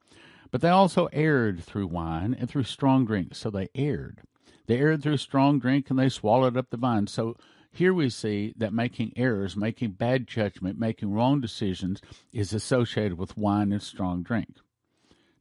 But 0.50 0.62
they 0.62 0.70
also 0.70 1.10
erred 1.12 1.64
through 1.64 1.88
wine 1.88 2.36
and 2.40 2.50
through 2.50 2.64
strong 2.64 3.06
drink. 3.06 3.36
So 3.36 3.50
they 3.50 3.70
erred. 3.76 4.22
They 4.68 4.78
erred 4.78 5.04
through 5.04 5.18
strong 5.18 5.60
drink 5.60 5.90
and 5.90 6.00
they 6.00 6.10
swallowed 6.10 6.56
up 6.56 6.70
the 6.70 6.78
vine. 6.78 7.08
So 7.08 7.36
here 7.74 7.94
we 7.94 8.10
see 8.10 8.54
that 8.58 8.72
making 8.72 9.14
errors, 9.16 9.58
making 9.58 9.92
bad 9.94 10.28
judgment, 10.28 10.80
making 10.80 11.12
wrong 11.12 11.42
decisions 11.42 12.02
is 12.32 12.54
associated 12.54 13.18
with 13.18 13.36
wine 13.36 13.72
and 13.72 13.82
strong 13.82 14.22
drink. 14.22 14.58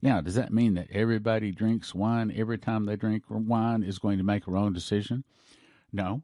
Now, 0.00 0.22
does 0.22 0.34
that 0.34 0.52
mean 0.52 0.74
that 0.74 0.88
everybody 0.90 1.52
drinks 1.52 1.94
wine 1.94 2.32
every 2.34 2.56
time 2.56 2.86
they 2.86 2.96
drink 2.96 3.24
wine 3.28 3.82
is 3.82 3.98
going 3.98 4.16
to 4.16 4.24
make 4.24 4.46
a 4.46 4.50
wrong 4.50 4.72
decision? 4.72 5.24
No. 5.92 6.22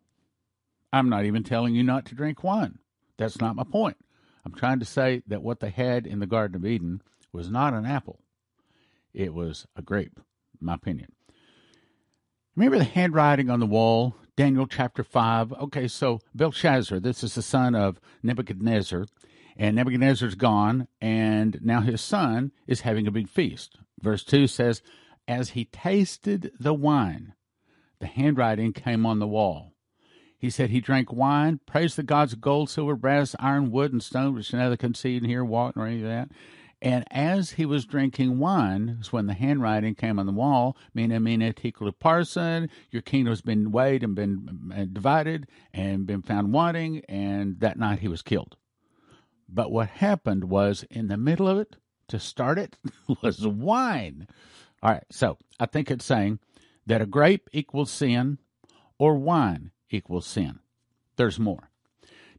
I'm 0.93 1.11
not 1.11 1.27
even 1.27 1.45
telling 1.45 1.75
you 1.75 1.85
not 1.85 2.07
to 2.07 2.15
drink 2.15 2.43
wine. 2.43 2.79
That's 3.19 3.39
not 3.39 3.55
my 3.55 3.65
point. 3.65 3.99
I'm 4.47 4.55
trying 4.55 4.79
to 4.79 4.87
say 4.87 5.23
that 5.27 5.43
what 5.43 5.61
they 5.61 5.69
had 5.69 6.07
in 6.07 6.21
the 6.21 6.27
Garden 6.27 6.57
of 6.57 6.65
Eden 6.65 7.03
was 7.33 7.51
not 7.51 7.75
an 7.75 7.85
apple, 7.85 8.21
it 9.13 9.35
was 9.35 9.67
a 9.77 9.83
grape, 9.83 10.19
my 10.59 10.75
opinion. 10.75 11.13
Remember 12.59 12.79
the 12.79 12.85
handwriting 12.91 13.51
on 13.51 13.61
the 13.61 13.67
wall, 13.67 14.17
Daniel 14.35 14.67
chapter 14.67 15.05
5? 15.05 15.53
Okay, 15.53 15.87
so 15.87 16.19
Belshazzar, 16.35 16.99
this 16.99 17.23
is 17.23 17.37
the 17.37 17.41
son 17.41 17.77
of 17.77 18.01
Nebuchadnezzar, 18.21 19.07
and 19.57 19.77
Nebuchadnezzar's 19.77 20.35
gone, 20.35 20.89
and 21.01 21.61
now 21.63 21.83
his 21.83 22.01
son 22.01 22.51
is 22.67 22.81
having 22.81 23.07
a 23.07 23.13
big 23.13 23.29
feast. 23.29 23.79
Verse 24.03 24.25
2 24.25 24.49
says, 24.49 24.83
As 25.29 25.51
he 25.51 25.67
tasted 25.67 26.51
the 26.59 26.75
wine, 26.75 27.35
the 28.01 28.09
handwriting 28.09 28.73
came 28.73 29.07
on 29.07 29.21
the 29.21 29.29
wall. 29.29 29.75
He 30.37 30.51
said 30.51 30.71
he 30.71 30.81
drank 30.81 31.13
wine, 31.13 31.61
praised 31.65 31.95
the 31.95 32.03
gods 32.03 32.33
of 32.33 32.41
gold, 32.41 32.71
silver, 32.71 32.97
brass, 32.97 33.37
iron, 33.39 33.71
wood, 33.71 33.93
and 33.93 34.03
stone, 34.03 34.35
which 34.35 34.53
neither 34.53 34.77
can 34.77 34.95
see 34.95 35.17
and 35.17 35.27
hear, 35.27 35.45
walk, 35.45 35.77
or 35.77 35.87
any 35.87 35.99
of 35.99 36.09
that. 36.09 36.31
And 36.81 37.05
as 37.11 37.53
he 37.53 37.67
was 37.67 37.85
drinking 37.85 38.39
wine, 38.39 38.99
is 39.01 39.13
when 39.13 39.27
the 39.27 39.35
handwriting 39.35 39.97
came 39.97 40.19
on 40.19 40.27
the 40.27 40.33
wall, 40.33 40.77
Mene, 40.95 41.23
Mene, 41.23 41.53
Tekel 41.53 41.91
Parson, 41.93 42.71
your 42.91 43.03
kingdom's 43.03 43.41
been 43.41 43.73
weighed 43.73 44.05
and 44.05 44.15
been 44.15 44.73
uh, 44.75 44.85
divided 44.85 45.49
and 45.73 46.07
been 46.07 46.23
found 46.23 46.53
wanting, 46.53 47.03
and 47.09 47.59
that 47.61 47.79
night 47.79 47.99
he 47.99 48.09
was 48.09 48.23
killed. 48.23 48.57
But 49.49 49.73
what 49.73 49.89
happened 49.89 50.45
was 50.45 50.85
in 50.91 51.09
the 51.09 51.17
middle 51.17 51.49
of 51.49 51.59
it, 51.59 51.77
to 52.09 52.21
start 52.21 52.59
it, 52.59 52.77
was 53.23 53.47
wine. 53.47 54.29
All 54.83 54.93
right, 54.93 55.05
so 55.11 55.37
I 55.59 55.67
think 55.67 55.91
it's 55.91 56.05
saying 56.05 56.39
that 56.87 57.03
a 57.03 57.07
grape 57.07 57.51
equals 57.53 57.91
sin 57.91 58.39
or 58.99 59.17
wine 59.17 59.73
equals 59.91 60.27
sin. 60.27 60.61
There's 61.17 61.41
more. 61.41 61.71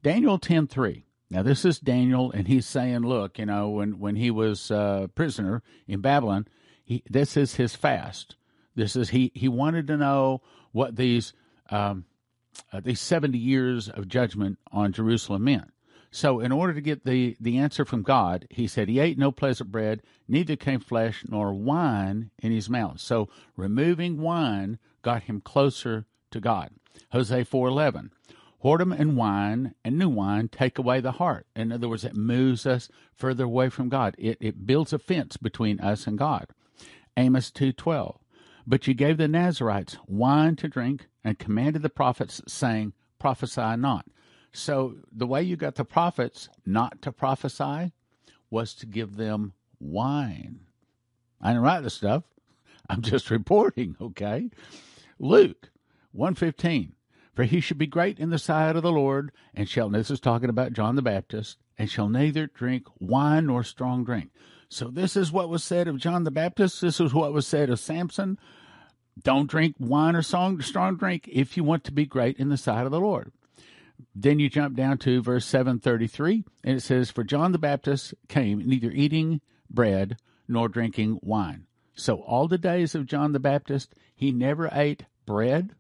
Daniel 0.02 0.40
10:3 0.40 1.04
now 1.30 1.44
this 1.44 1.64
is 1.64 1.80
Daniel, 1.80 2.32
and 2.32 2.48
he's 2.48 2.66
saying, 2.66 3.02
"Look, 3.02 3.38
you 3.38 3.46
know, 3.46 3.70
when 3.70 4.00
when 4.00 4.16
he 4.16 4.32
was 4.32 4.72
uh, 4.72 5.08
prisoner 5.14 5.62
in 5.88 6.02
Babylon, 6.02 6.48
he, 6.84 7.04
this 7.10 7.38
is 7.38 7.56
his 7.56 7.76
fast. 7.76 8.36
This 8.76 8.96
is 8.96 9.10
he 9.10 9.32
he 9.36 9.48
wanted 9.48 9.88
to 9.88 9.98
know 9.98 10.42
what 10.72 10.96
these 10.96 11.34
um, 11.70 12.06
uh, 12.74 12.80
these 12.80 13.00
seventy 13.00 13.38
years 13.38 13.90
of 13.90 14.08
judgment 14.08 14.58
on 14.72 14.92
Jerusalem 14.92 15.44
meant. 15.44 15.72
So, 16.12 16.40
in 16.40 16.52
order 16.52 16.74
to 16.74 16.82
get 16.82 17.06
the 17.06 17.38
the 17.40 17.60
answer 17.60 17.86
from 17.86 18.02
God, 18.02 18.48
he 18.50 18.66
said 18.66 18.90
he 18.90 19.00
ate 19.00 19.20
no 19.20 19.32
pleasant 19.32 19.72
bread, 19.72 20.02
neither 20.28 20.56
came 20.56 20.80
flesh 20.80 21.24
nor 21.28 21.54
wine 21.54 22.32
in 22.40 22.52
his 22.52 22.70
mouth. 22.70 23.00
So, 23.00 23.30
removing 23.56 24.20
wine 24.20 24.80
got 25.04 25.24
him 25.24 25.42
closer 25.42 26.06
to 26.32 26.40
God. 26.40 26.72
Hosea 27.12 27.46
four 27.46 27.68
eleven. 27.68 28.12
Whoredom 28.64 28.98
and 28.98 29.16
wine 29.16 29.74
and 29.86 29.98
new 29.98 30.10
wine 30.10 30.50
take 30.50 30.78
away 30.78 31.00
the 31.00 31.14
heart. 31.14 31.48
In 31.56 31.72
other 31.72 31.88
words, 31.88 32.04
it 32.04 32.16
moves 32.16 32.66
us 32.66 32.90
further 33.14 33.46
away 33.46 33.70
from 33.70 33.88
God. 33.88 34.16
It, 34.18 34.38
it 34.42 34.66
builds 34.66 34.92
a 34.92 35.00
fence 35.00 35.38
between 35.38 35.80
us 35.80 36.08
and 36.08 36.18
God. 36.18 36.48
Amos 37.16 37.52
2.12 37.52 38.18
But 38.68 38.86
you 38.86 38.94
gave 38.94 39.18
the 39.18 39.30
Nazarites 39.30 39.98
wine 40.08 40.58
to 40.58 40.68
drink 40.68 41.08
and 41.24 41.40
commanded 41.40 41.84
the 41.84 41.90
prophets, 41.90 42.42
saying, 42.48 42.94
Prophesy 43.18 43.78
not. 43.78 44.06
So 44.52 44.96
the 45.12 45.28
way 45.28 45.42
you 45.42 45.56
got 45.56 45.76
the 45.76 45.86
prophets 45.86 46.50
not 46.66 47.02
to 47.04 47.12
prophesy 47.12 47.94
was 48.50 48.74
to 48.76 48.86
give 48.86 49.16
them 49.16 49.54
wine. 49.80 50.62
I 51.42 51.50
didn't 51.50 51.64
write 51.64 51.84
the 51.84 51.90
stuff. 51.90 52.24
I'm 52.90 53.02
just 53.02 53.30
reporting, 53.30 53.96
okay? 54.02 54.50
Luke 55.20 55.70
115 56.12 56.94
for 57.34 57.44
he 57.44 57.60
should 57.60 57.78
be 57.78 57.88
great 57.88 58.20
in 58.20 58.30
the 58.30 58.40
sight 58.40 58.76
of 58.76 58.84
the 58.84 58.92
Lord, 58.92 59.32
and 59.54 59.70
shall, 59.70 59.90
this 59.90 60.12
is 60.12 60.20
talking 60.20 60.50
about 60.50 60.74
John 60.74 60.96
the 60.96 61.02
Baptist, 61.02 61.58
and 61.78 61.90
shall 61.90 62.10
neither 62.10 62.48
drink 62.48 62.88
wine 63.00 63.48
nor 63.48 63.64
strong 63.64 64.04
drink. 64.04 64.32
So 64.70 64.90
this 64.90 65.16
is 65.16 65.32
what 65.32 65.50
was 65.50 65.64
said 65.64 65.88
of 65.88 65.98
John 65.98 66.24
the 66.24 66.32
Baptist. 66.32 66.82
This 66.82 67.00
is 67.00 67.14
what 67.14 67.34
was 67.34 67.48
said 67.48 67.70
of 67.70 67.80
Samson. 67.80 68.38
Don't 69.22 69.50
drink 69.50 69.76
wine 69.80 70.16
or 70.16 70.22
strong, 70.22 70.62
strong 70.62 70.96
drink 70.96 71.28
if 71.32 71.58
you 71.58 71.64
want 71.64 71.84
to 71.86 71.92
be 71.92 72.06
great 72.06 72.38
in 72.38 72.50
the 72.50 72.58
sight 72.58 72.86
of 72.86 72.92
the 72.92 73.00
Lord. 73.00 73.32
Then 74.16 74.40
you 74.40 74.50
jump 74.50 74.76
down 74.76 74.98
to 75.00 75.22
verse 75.22 75.46
733, 75.46 76.46
and 76.64 76.78
it 76.78 76.82
says, 76.82 77.12
For 77.12 77.24
John 77.24 77.52
the 77.52 77.58
Baptist 77.58 78.14
came 78.28 78.60
neither 78.60 78.92
eating 78.92 79.42
bread 79.70 80.18
nor 80.48 80.70
drinking 80.70 81.20
wine. 81.22 81.66
So 81.96 82.22
all 82.22 82.48
the 82.48 82.58
days 82.58 82.96
of 82.96 83.06
John 83.06 83.34
the 83.34 83.40
Baptist, 83.40 83.94
he 84.16 84.32
never 84.32 84.70
ate 84.72 85.06
bread 85.26 85.76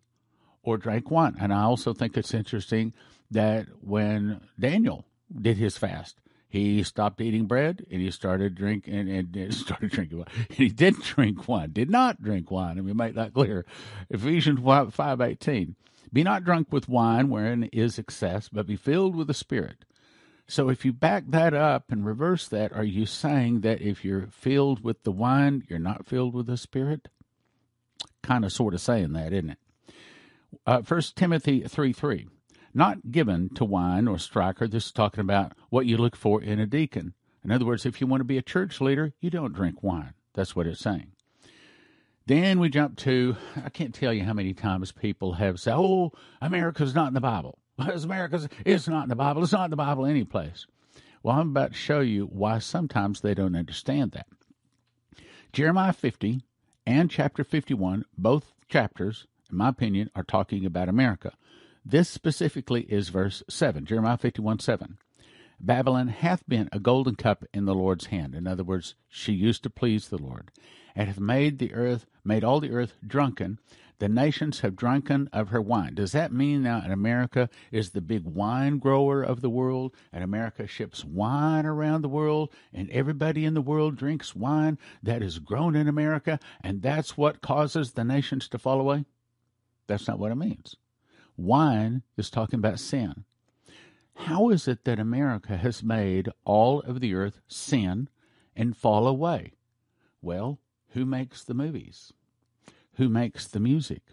or 0.64 0.78
drank 0.78 1.10
wine. 1.10 1.36
And 1.40 1.54
I 1.54 1.64
also 1.64 1.94
think 1.94 2.18
it's 2.18 2.34
interesting 2.34 2.94
that 3.32 3.68
when 3.82 4.42
Daniel 4.60 5.06
did 5.42 5.58
his 5.58 5.78
fast, 5.78 6.20
he 6.50 6.82
stopped 6.82 7.22
eating 7.22 7.46
bread 7.46 7.86
and 7.92 8.02
he 8.02 8.10
started 8.10 8.56
drinking 8.56 9.08
and, 9.08 9.36
and 9.36 9.54
started 9.54 9.92
drinking 9.92 10.18
wine. 10.18 10.28
And 10.50 10.58
he 10.58 10.70
didn't 10.70 11.04
drink 11.04 11.48
wine, 11.48 11.72
did 11.72 11.90
not 11.90 12.22
drink 12.22 12.50
wine. 12.50 12.78
And 12.78 12.86
we 12.86 12.94
make 12.94 13.16
that 13.16 13.34
clear. 13.34 13.66
Ephesians 14.10 14.60
5, 14.60 15.22
18. 15.22 15.76
Be 16.12 16.24
not 16.24 16.44
drunk 16.44 16.72
with 16.72 16.90
wine 16.90 17.30
wherein 17.30 17.70
is 17.72 18.00
excess, 18.00 18.50
but 18.50 18.66
be 18.66 18.76
filled 18.76 19.16
with 19.16 19.28
the 19.28 19.34
Spirit. 19.34 19.86
So 20.48 20.70
if 20.70 20.84
you 20.84 20.92
back 20.92 21.26
that 21.28 21.54
up 21.54 21.92
and 21.92 22.04
reverse 22.04 22.48
that, 22.48 22.74
are 22.74 22.84
you 22.84 23.06
saying 23.06 23.62
that 23.62 23.82
if 23.82 24.04
you're 24.04 24.30
filled 24.32 24.84
with 24.84 25.04
the 25.04 25.12
wine, 25.12 25.64
you're 25.70 25.78
not 25.78 26.08
filled 26.08 26.34
with 26.34 26.48
the 26.48 26.58
Spirit? 26.58 27.10
Kind 28.24 28.44
of 28.44 28.52
sort 28.52 28.74
of 28.74 28.82
saying 28.82 29.14
that, 29.14 29.32
isn't 29.32 29.52
it? 29.52 29.60
Uh, 30.66 30.82
1 30.82 31.02
Timothy 31.16 31.62
3 31.62 31.94
3. 31.94 32.28
Not 32.74 33.12
given 33.12 33.50
to 33.56 33.66
wine 33.66 34.08
or 34.08 34.20
striker. 34.20 34.68
This 34.68 34.88
is 34.88 34.92
talking 34.92 35.22
about 35.22 35.54
what 35.70 35.86
you 35.86 35.98
look 35.98 36.16
for 36.16 36.42
in 36.42 36.60
a 36.60 36.68
deacon. 36.68 37.14
In 37.44 37.52
other 37.52 37.66
words, 37.66 37.86
if 37.86 38.00
you 38.00 38.08
want 38.08 38.22
to 38.22 38.26
be 38.26 38.38
a 38.38 38.44
church 38.44 38.80
leader, 38.82 39.14
you 39.20 39.30
don't 39.30 39.54
drink 39.54 39.82
wine. 39.82 40.14
That's 40.34 40.56
what 40.56 40.68
it's 40.68 40.80
saying. 40.80 41.12
Then 42.28 42.60
we 42.60 42.70
jump 42.70 42.98
to 42.98 43.38
I 43.56 43.70
can't 43.70 43.94
tell 43.94 44.14
you 44.14 44.24
how 44.24 44.34
many 44.34 44.54
times 44.54 44.92
people 44.92 45.34
have 45.34 45.60
said, 45.60 45.74
"Oh, 45.76 46.12
America's 46.42 46.94
not 46.94 47.08
in 47.08 47.16
the 47.16 47.22
Bible." 47.22 47.58
America's 47.80 48.48
it's 48.66 48.88
not 48.88 49.04
in 49.04 49.10
the 49.10 49.16
Bible. 49.16 49.42
It's 49.42 49.52
not 49.52 49.66
in 49.66 49.72
the 49.72 49.78
Bible 49.78 50.06
any 50.06 50.24
place. 50.24 50.68
Well, 51.24 51.38
I'm 51.38 51.50
about 51.50 51.72
to 51.72 51.78
show 51.78 52.02
you 52.02 52.26
why 52.26 52.60
sometimes 52.60 53.22
they 53.22 53.34
don't 53.34 53.56
understand 53.56 54.12
that. 54.12 54.28
Jeremiah 55.52 55.94
50 55.94 56.44
and 56.86 57.10
chapter 57.10 57.44
51, 57.44 58.06
both 58.18 58.54
chapters, 58.68 59.26
in 59.50 59.58
my 59.58 59.70
opinion, 59.70 60.10
are 60.16 60.24
talking 60.24 60.66
about 60.66 60.90
America. 60.90 61.34
This 61.86 62.10
specifically 62.10 62.82
is 62.82 63.10
verse 63.10 63.42
7, 63.50 63.86
Jeremiah 63.86 64.18
51 64.18 64.60
7. 64.60 64.98
Babylon 65.62 66.08
hath 66.08 66.48
been 66.48 66.70
a 66.72 66.80
golden 66.80 67.16
cup 67.16 67.44
in 67.54 67.66
the 67.66 67.76
Lord's 67.76 68.06
hand. 68.08 68.34
In 68.34 68.48
other 68.48 68.64
words, 68.64 68.96
she 69.10 69.34
used 69.34 69.64
to 69.64 69.70
please 69.70 70.08
the 70.08 70.18
Lord, 70.18 70.52
and 70.96 71.08
hath 71.08 71.20
made 71.20 71.60
the 71.60 71.74
earth, 71.74 72.06
made 72.24 72.44
all 72.44 72.60
the 72.60 72.72
earth 72.72 72.96
drunken. 73.06 73.60
The 74.00 74.08
nations 74.08 74.62
have 74.62 74.78
drunken 74.78 75.28
of 75.34 75.50
her 75.50 75.62
wine. 75.62 75.96
Does 75.96 76.14
that 76.14 76.32
mean 76.32 76.64
now 76.64 76.80
that 76.80 76.92
America 76.92 77.50
is 77.72 77.90
the 77.90 78.00
big 78.00 78.24
wine 78.24 78.78
grower 78.78 79.22
of 79.22 79.42
the 79.42 79.50
world, 79.50 79.94
and 80.14 80.24
America 80.24 80.66
ships 80.68 81.04
wine 81.04 81.66
around 81.66 82.04
the 82.04 82.08
world, 82.08 82.54
and 82.72 82.90
everybody 82.92 83.44
in 83.44 83.56
the 83.56 83.62
world 83.62 83.98
drinks 83.98 84.34
wine 84.34 84.78
that 85.04 85.22
is 85.22 85.40
grown 85.40 85.76
in 85.76 85.90
America, 85.90 86.40
and 86.62 86.82
that's 86.82 87.18
what 87.18 87.42
causes 87.42 87.92
the 87.92 88.06
nations 88.06 88.48
to 88.48 88.58
fall 88.58 88.80
away? 88.80 89.04
That's 89.90 90.08
not 90.08 90.20
what 90.20 90.32
it 90.32 90.36
means. 90.36 90.76
Wine 91.36 92.04
is 92.16 92.30
talking 92.30 92.60
about 92.60 92.80
sin. 92.80 93.26
How 94.14 94.50
is 94.50 94.68
it 94.68 94.86
that 94.86 95.00
America 95.00 95.58
has 95.58 95.82
made 95.82 96.30
all 96.46 96.82
of 96.82 97.00
the 97.00 97.16
earth 97.16 97.42
sin 97.48 98.08
and 98.56 98.78
fall 98.78 99.08
away? 99.08 99.54
Well, 100.22 100.60
who 100.90 101.06
makes 101.06 101.44
the 101.44 101.56
movies? 101.56 102.14
Who 102.98 103.10
makes 103.10 103.48
the 103.48 103.60
music? 103.60 104.04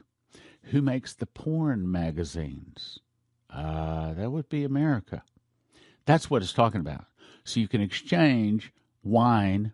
Who 0.70 0.80
makes 0.80 1.12
the 1.12 1.26
porn 1.26 1.90
magazines? 1.90 3.00
Uh, 3.50 4.14
that 4.14 4.30
would 4.30 4.48
be 4.48 4.64
America. 4.64 5.24
That's 6.06 6.30
what 6.30 6.40
it's 6.40 6.54
talking 6.54 6.80
about. 6.80 7.04
So 7.44 7.60
you 7.60 7.68
can 7.68 7.82
exchange 7.82 8.72
wine 9.02 9.72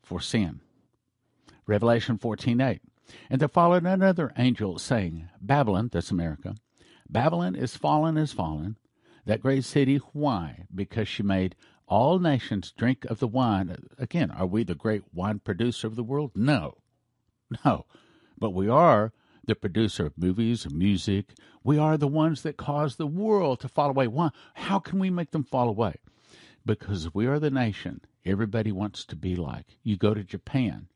for 0.00 0.20
sin. 0.20 0.60
Revelation 1.66 2.18
14 2.18 2.60
8. 2.60 2.82
And 3.28 3.40
there 3.40 3.48
followed 3.48 3.84
another 3.84 4.32
angel 4.36 4.78
saying, 4.78 5.28
Babylon, 5.40 5.90
that's 5.92 6.10
America, 6.10 6.56
Babylon 7.08 7.54
is 7.54 7.76
fallen, 7.76 8.16
is 8.16 8.32
fallen, 8.32 8.76
that 9.26 9.42
great 9.42 9.64
city. 9.64 9.96
Why? 10.12 10.66
Because 10.74 11.08
she 11.08 11.22
made 11.22 11.54
all 11.86 12.18
nations 12.18 12.72
drink 12.76 13.04
of 13.06 13.18
the 13.18 13.28
wine. 13.28 13.76
Again, 13.98 14.30
are 14.30 14.46
we 14.46 14.64
the 14.64 14.74
great 14.74 15.02
wine 15.12 15.38
producer 15.38 15.86
of 15.86 15.96
the 15.96 16.02
world? 16.02 16.32
No. 16.34 16.78
No. 17.64 17.86
But 18.38 18.50
we 18.50 18.68
are 18.68 19.12
the 19.46 19.54
producer 19.54 20.06
of 20.06 20.18
movies 20.18 20.64
and 20.64 20.76
music. 20.76 21.34
We 21.62 21.78
are 21.78 21.98
the 21.98 22.08
ones 22.08 22.42
that 22.42 22.56
cause 22.56 22.96
the 22.96 23.06
world 23.06 23.60
to 23.60 23.68
fall 23.68 23.90
away. 23.90 24.06
Why? 24.06 24.30
How 24.54 24.78
can 24.78 24.98
we 24.98 25.10
make 25.10 25.30
them 25.30 25.44
fall 25.44 25.68
away? 25.68 25.96
Because 26.64 27.12
we 27.12 27.26
are 27.26 27.38
the 27.38 27.50
nation 27.50 28.00
everybody 28.24 28.72
wants 28.72 29.04
to 29.04 29.16
be 29.16 29.36
like. 29.36 29.66
You 29.82 29.96
go 29.96 30.14
to 30.14 30.24
Japan, 30.24 30.88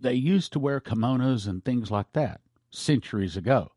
they 0.00 0.14
used 0.14 0.52
to 0.52 0.58
wear 0.58 0.80
kimonos 0.80 1.46
and 1.46 1.64
things 1.64 1.90
like 1.90 2.12
that 2.12 2.40
centuries 2.70 3.36
ago. 3.36 3.70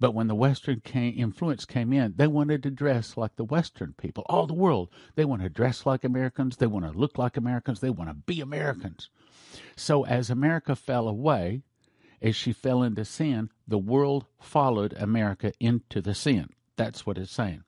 But 0.00 0.14
when 0.14 0.28
the 0.28 0.34
Western 0.34 0.80
came, 0.80 1.14
influence 1.16 1.64
came 1.64 1.92
in, 1.92 2.14
they 2.16 2.28
wanted 2.28 2.62
to 2.62 2.70
dress 2.70 3.16
like 3.16 3.34
the 3.34 3.44
Western 3.44 3.94
people. 3.94 4.24
All 4.28 4.46
the 4.46 4.54
world, 4.54 4.90
they 5.16 5.24
want 5.24 5.42
to 5.42 5.48
dress 5.48 5.84
like 5.84 6.04
Americans. 6.04 6.56
They 6.56 6.68
want 6.68 6.84
to 6.84 6.96
look 6.96 7.18
like 7.18 7.36
Americans. 7.36 7.80
They 7.80 7.90
want 7.90 8.08
to 8.10 8.14
be 8.14 8.40
Americans. 8.40 9.10
So 9.76 10.04
as 10.06 10.30
America 10.30 10.76
fell 10.76 11.08
away, 11.08 11.62
as 12.22 12.36
she 12.36 12.52
fell 12.52 12.82
into 12.82 13.04
sin, 13.04 13.50
the 13.66 13.78
world 13.78 14.26
followed 14.40 14.94
America 14.98 15.52
into 15.58 16.00
the 16.00 16.14
sin. 16.14 16.50
That's 16.76 17.04
what 17.04 17.18
it's 17.18 17.32
saying. 17.32 17.64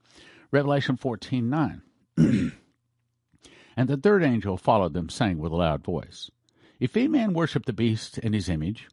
Revelation 0.53 0.97
14 0.97 1.51
9. 1.51 1.83
and 2.17 3.89
the 3.89 3.97
third 3.97 4.23
angel 4.23 4.57
followed 4.57 4.93
them, 4.93 5.09
saying 5.09 5.39
with 5.39 5.53
a 5.53 5.57
loud 5.57 5.85
voice, 5.85 6.31
if 6.81 6.97
any 6.97 7.09
man 7.09 7.35
worship 7.35 7.67
the 7.67 7.73
beast 7.73 8.19
and 8.19 8.35
his 8.35 8.49
image, 8.49 8.89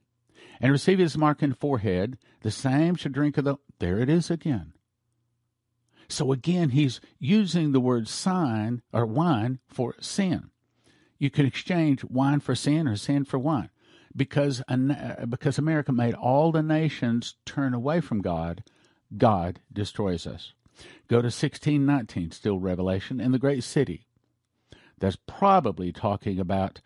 and 0.60 0.72
receive 0.72 1.00
his 1.00 1.18
mark 1.18 1.42
in 1.42 1.54
forehead, 1.54 2.18
the 2.42 2.52
same 2.52 2.96
shall 2.96 3.12
drink 3.12 3.38
of 3.38 3.46
the. 3.46 3.56
There 3.80 4.00
it 4.00 4.10
is 4.10 4.30
again. 4.30 4.74
So 6.10 6.32
again, 6.32 6.70
he's 6.70 7.00
using 7.20 7.72
the 7.72 7.80
word 7.80 8.08
sign 8.08 8.82
or 8.92 9.06
wine 9.06 9.60
for 9.68 9.96
sin. 10.00 10.50
you 11.20 11.30
can 11.30 11.46
exchange 11.46 12.04
wine 12.04 12.40
for 12.40 12.56
sin 12.56 12.88
or 12.88 12.96
sin 12.96 13.26
for 13.26 13.40
wine 13.40 13.70
because 14.16 14.62
because 15.30 15.58
America 15.58 15.92
made 15.92 16.14
all 16.14 16.52
the 16.52 16.64
nations 16.64 17.36
turn 17.46 17.74
away 17.74 18.02
from 18.02 18.22
God, 18.22 18.64
God 19.16 19.60
destroys 19.72 20.26
us. 20.26 20.54
Go 21.08 21.18
to 21.18 21.28
1619, 21.28 22.32
still 22.32 22.60
Revelation, 22.60 23.20
in 23.20 23.32
the 23.32 23.40
great 23.40 23.64
city. 23.64 24.06
That's 25.00 25.18
probably 25.28 25.92
talking 25.92 26.40
about, 26.40 26.82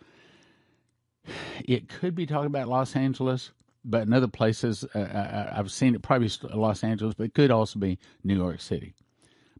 it 1.60 1.90
could 1.90 2.16
be 2.16 2.26
talking 2.26 2.48
about 2.48 2.68
Los 2.68 2.96
Angeles, 2.96 3.52
but 3.84 4.04
in 4.04 4.14
other 4.14 4.28
places, 4.28 4.86
uh, 4.96 5.00
uh, 5.00 5.02
uh 5.02 5.54
I've 5.56 5.72
seen 5.72 5.96
it 5.96 6.02
probably 6.02 6.30
Los 6.54 6.84
Angeles, 6.84 7.16
but 7.16 7.26
it 7.26 7.34
could 7.34 7.52
also 7.52 7.80
be 7.80 8.00
New 8.24 8.36
York 8.36 8.62
City. 8.62 8.94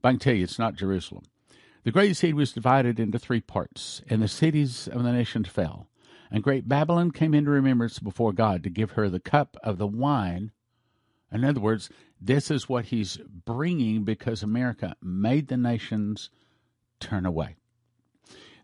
But 0.02 0.10
I 0.10 0.12
can 0.14 0.20
tell 0.20 0.34
you, 0.34 0.44
it's 0.44 0.60
not 0.60 0.76
Jerusalem. 0.76 1.24
The 1.84 1.92
great 1.92 2.16
city 2.16 2.34
was 2.34 2.52
divided 2.52 3.00
into 3.00 3.18
three 3.18 3.42
parts, 3.42 4.02
and 4.08 4.22
the 4.22 4.28
cities 4.28 4.88
of 4.88 5.04
the 5.04 5.12
nations 5.12 5.48
fell. 5.48 5.88
And 6.30 6.44
great 6.44 6.68
Babylon 6.68 7.12
came 7.12 7.34
into 7.34 7.52
remembrance 7.52 8.00
before 8.00 8.34
God 8.34 8.64
to 8.64 8.70
give 8.70 8.92
her 8.92 9.10
the 9.10 9.20
cup 9.20 9.58
of 9.64 9.78
the 9.78 9.88
wine. 9.88 10.52
In 11.32 11.44
other 11.44 11.60
words, 11.60 11.90
this 12.20 12.52
is 12.52 12.70
what 12.70 12.86
he's 12.86 13.18
bringing 13.46 14.04
because 14.04 14.44
America 14.44 14.96
made 15.02 15.48
the 15.48 15.58
nations 15.58 16.30
turn 17.00 17.26
away. 17.26 17.56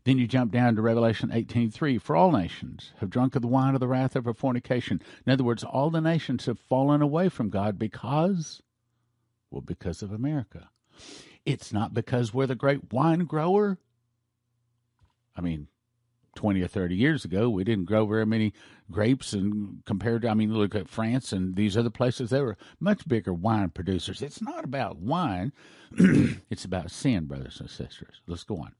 Then 0.07 0.19
you 0.19 0.25
jump 0.25 0.53
down 0.53 0.77
to 0.77 0.81
Revelation 0.81 1.31
18:3. 1.33 1.97
For 1.97 2.15
all 2.15 2.31
nations 2.31 2.93
have 2.99 3.09
drunk 3.09 3.35
of 3.35 3.41
the 3.41 3.47
wine 3.49 3.73
of 3.73 3.81
the 3.81 3.89
wrath 3.89 4.15
of 4.15 4.23
her 4.23 4.33
fornication. 4.33 5.01
In 5.25 5.33
other 5.33 5.43
words, 5.43 5.65
all 5.65 5.89
the 5.89 5.99
nations 5.99 6.45
have 6.45 6.61
fallen 6.61 7.01
away 7.01 7.27
from 7.27 7.49
God 7.49 7.77
because, 7.77 8.61
well, 9.51 9.59
because 9.59 10.01
of 10.01 10.13
America. 10.13 10.69
It's 11.45 11.73
not 11.73 11.93
because 11.93 12.33
we're 12.33 12.47
the 12.47 12.55
great 12.55 12.93
wine 12.93 13.25
grower. 13.25 13.79
I 15.35 15.41
mean, 15.41 15.67
20 16.35 16.61
or 16.61 16.69
30 16.69 16.95
years 16.95 17.25
ago, 17.25 17.49
we 17.49 17.65
didn't 17.65 17.83
grow 17.83 18.05
very 18.05 18.25
many 18.25 18.53
grapes. 18.89 19.33
And 19.33 19.83
compared 19.83 20.21
to, 20.21 20.29
I 20.29 20.35
mean, 20.35 20.53
look 20.53 20.73
at 20.73 20.87
France 20.87 21.33
and 21.33 21.57
these 21.57 21.75
other 21.75 21.89
places, 21.89 22.29
they 22.29 22.39
were 22.39 22.55
much 22.79 23.05
bigger 23.09 23.33
wine 23.33 23.71
producers. 23.71 24.21
It's 24.21 24.41
not 24.41 24.63
about 24.63 24.99
wine, 24.99 25.51
it's 26.49 26.63
about 26.63 26.91
sin, 26.91 27.25
brothers 27.25 27.59
and 27.59 27.69
sisters. 27.69 28.21
Let's 28.25 28.45
go 28.45 28.55
on. 28.59 28.71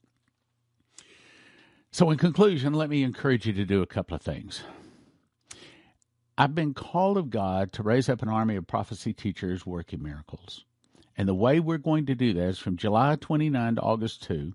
So, 1.91 2.11
in 2.11 2.17
conclusion, 2.17 2.73
let 2.73 2.89
me 2.89 3.03
encourage 3.03 3.45
you 3.45 3.53
to 3.53 3.65
do 3.65 3.81
a 3.81 3.87
couple 3.87 4.15
of 4.15 4.21
things. 4.21 4.63
I've 6.37 6.53
been 6.53 6.73
called 6.73 7.17
of 7.17 7.29
God 7.29 7.71
to 7.73 7.83
raise 7.83 8.09
up 8.09 8.21
an 8.21 8.29
army 8.29 8.55
of 8.55 8.67
prophecy 8.67 9.13
teachers 9.13 9.65
working 9.65 10.03
miracles. 10.03 10.65
And 11.17 11.27
the 11.27 11.33
way 11.33 11.59
we're 11.59 11.79
going 11.79 12.05
to 12.05 12.15
do 12.15 12.33
that 12.33 12.49
is 12.49 12.59
from 12.59 12.77
July 12.77 13.15
29 13.15 13.75
to 13.75 13.81
August 13.81 14.21
2 14.23 14.53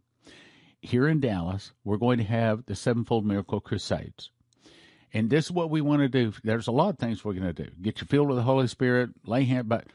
here 0.83 1.09
in 1.09 1.21
Dallas, 1.21 1.73
we're 1.85 1.97
going 1.97 2.19
to 2.19 2.25
have 2.25 2.67
the 2.67 2.75
Sevenfold 2.75 3.25
Miracle 3.25 3.61
Crusades. 3.61 4.31
And 5.15 5.31
this 5.31 5.47
is 5.47 5.53
what 5.53 5.71
we 5.71 5.81
want 5.81 6.03
to 6.03 6.09
do. 6.09 6.33
There's 6.43 6.67
a 6.67 6.73
lot 6.73 6.91
of 6.91 6.99
things 6.99 7.25
we're 7.25 7.35
going 7.35 7.55
to 7.55 7.65
do. 7.65 7.71
Get 7.81 8.01
you 8.01 8.07
filled 8.07 8.29
with 8.29 8.37
the 8.37 8.43
Holy 8.43 8.67
Spirit, 8.67 9.11
lay 9.25 9.45
hand, 9.45 9.69
but 9.69 9.87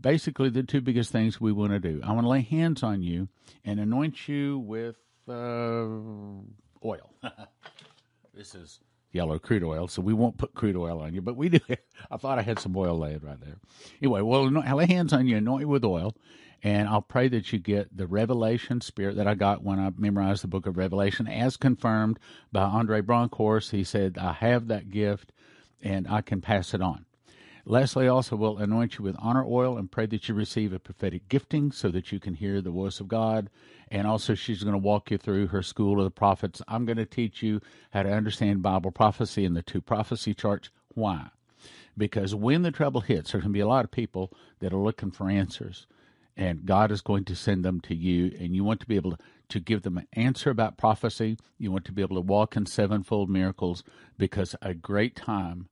basically 0.00 0.50
the 0.50 0.62
two 0.62 0.80
biggest 0.80 1.10
things 1.10 1.40
we 1.40 1.52
want 1.52 1.72
to 1.72 1.78
do. 1.78 2.00
I 2.04 2.12
want 2.12 2.24
to 2.24 2.28
lay 2.28 2.42
hands 2.42 2.82
on 2.82 3.02
you 3.02 3.28
and 3.64 3.80
anoint 3.80 4.28
you 4.28 4.58
with 4.58 4.96
uh, 5.28 5.86
oil. 6.84 7.12
this 8.34 8.54
is 8.54 8.80
yellow 9.12 9.38
crude 9.38 9.64
oil, 9.64 9.88
so 9.88 10.02
we 10.02 10.12
won't 10.12 10.38
put 10.38 10.54
crude 10.54 10.76
oil 10.76 11.00
on 11.00 11.14
you, 11.14 11.22
but 11.22 11.36
we 11.36 11.48
do. 11.48 11.60
I 12.10 12.16
thought 12.16 12.38
I 12.38 12.42
had 12.42 12.58
some 12.58 12.76
oil 12.76 12.98
laid 12.98 13.22
right 13.22 13.40
there. 13.40 13.56
Anyway, 14.00 14.20
well, 14.20 14.44
lay 14.50 14.86
hands 14.86 15.12
on 15.12 15.26
you, 15.26 15.36
anoint 15.36 15.62
you 15.62 15.68
with 15.68 15.84
oil, 15.84 16.14
and 16.62 16.88
I'll 16.88 17.02
pray 17.02 17.28
that 17.28 17.52
you 17.52 17.58
get 17.58 17.96
the 17.96 18.06
revelation 18.06 18.80
spirit 18.80 19.16
that 19.16 19.26
I 19.26 19.34
got 19.34 19.62
when 19.62 19.78
I 19.78 19.90
memorized 19.96 20.42
the 20.42 20.48
book 20.48 20.66
of 20.66 20.76
Revelation, 20.76 21.26
as 21.26 21.56
confirmed 21.56 22.18
by 22.52 22.62
Andre 22.62 23.00
Bronkhorst. 23.00 23.70
He 23.70 23.84
said, 23.84 24.18
I 24.18 24.32
have 24.32 24.68
that 24.68 24.90
gift 24.90 25.32
and 25.82 26.08
I 26.08 26.22
can 26.22 26.40
pass 26.40 26.74
it 26.74 26.80
on. 26.80 27.04
Leslie 27.68 28.06
also 28.06 28.36
will 28.36 28.58
anoint 28.58 28.96
you 28.96 29.04
with 29.04 29.16
honor 29.18 29.44
oil 29.44 29.76
and 29.76 29.90
pray 29.90 30.06
that 30.06 30.28
you 30.28 30.34
receive 30.34 30.72
a 30.72 30.78
prophetic 30.78 31.28
gifting 31.28 31.72
so 31.72 31.88
that 31.88 32.12
you 32.12 32.20
can 32.20 32.34
hear 32.34 32.60
the 32.60 32.70
voice 32.70 33.00
of 33.00 33.08
God. 33.08 33.50
And 33.88 34.06
also, 34.06 34.34
she's 34.34 34.62
going 34.62 34.72
to 34.72 34.78
walk 34.78 35.10
you 35.10 35.18
through 35.18 35.48
her 35.48 35.62
school 35.62 35.98
of 35.98 36.04
the 36.04 36.10
prophets. 36.10 36.62
I'm 36.66 36.84
going 36.84 36.96
to 36.96 37.06
teach 37.06 37.42
you 37.42 37.60
how 37.92 38.02
to 38.02 38.12
understand 38.12 38.62
Bible 38.62 38.90
prophecy 38.90 39.44
and 39.44 39.56
the 39.56 39.62
two 39.62 39.80
prophecy 39.80 40.34
charts. 40.34 40.70
Why? 40.94 41.28
Because 41.96 42.34
when 42.34 42.62
the 42.62 42.72
trouble 42.72 43.02
hits, 43.02 43.32
there's 43.32 43.42
going 43.42 43.52
to 43.52 43.56
be 43.56 43.60
a 43.60 43.68
lot 43.68 43.84
of 43.84 43.90
people 43.90 44.32
that 44.60 44.72
are 44.72 44.78
looking 44.78 45.10
for 45.12 45.30
answers 45.30 45.86
and 46.36 46.66
God 46.66 46.90
is 46.90 47.00
going 47.00 47.24
to 47.24 47.34
send 47.36 47.64
them 47.64 47.80
to 47.82 47.94
you, 47.94 48.36
and 48.38 48.54
you 48.54 48.62
want 48.62 48.80
to 48.80 48.86
be 48.86 48.96
able 48.96 49.12
to, 49.12 49.18
to 49.48 49.60
give 49.60 49.82
them 49.82 49.96
an 49.96 50.06
answer 50.12 50.50
about 50.50 50.76
prophecy. 50.76 51.38
You 51.58 51.72
want 51.72 51.86
to 51.86 51.92
be 51.92 52.02
able 52.02 52.16
to 52.16 52.20
walk 52.20 52.56
in 52.56 52.66
sevenfold 52.66 53.30
miracles 53.30 53.82
because 54.18 54.54
a 54.60 54.74
great 54.74 55.16
time, 55.16 55.68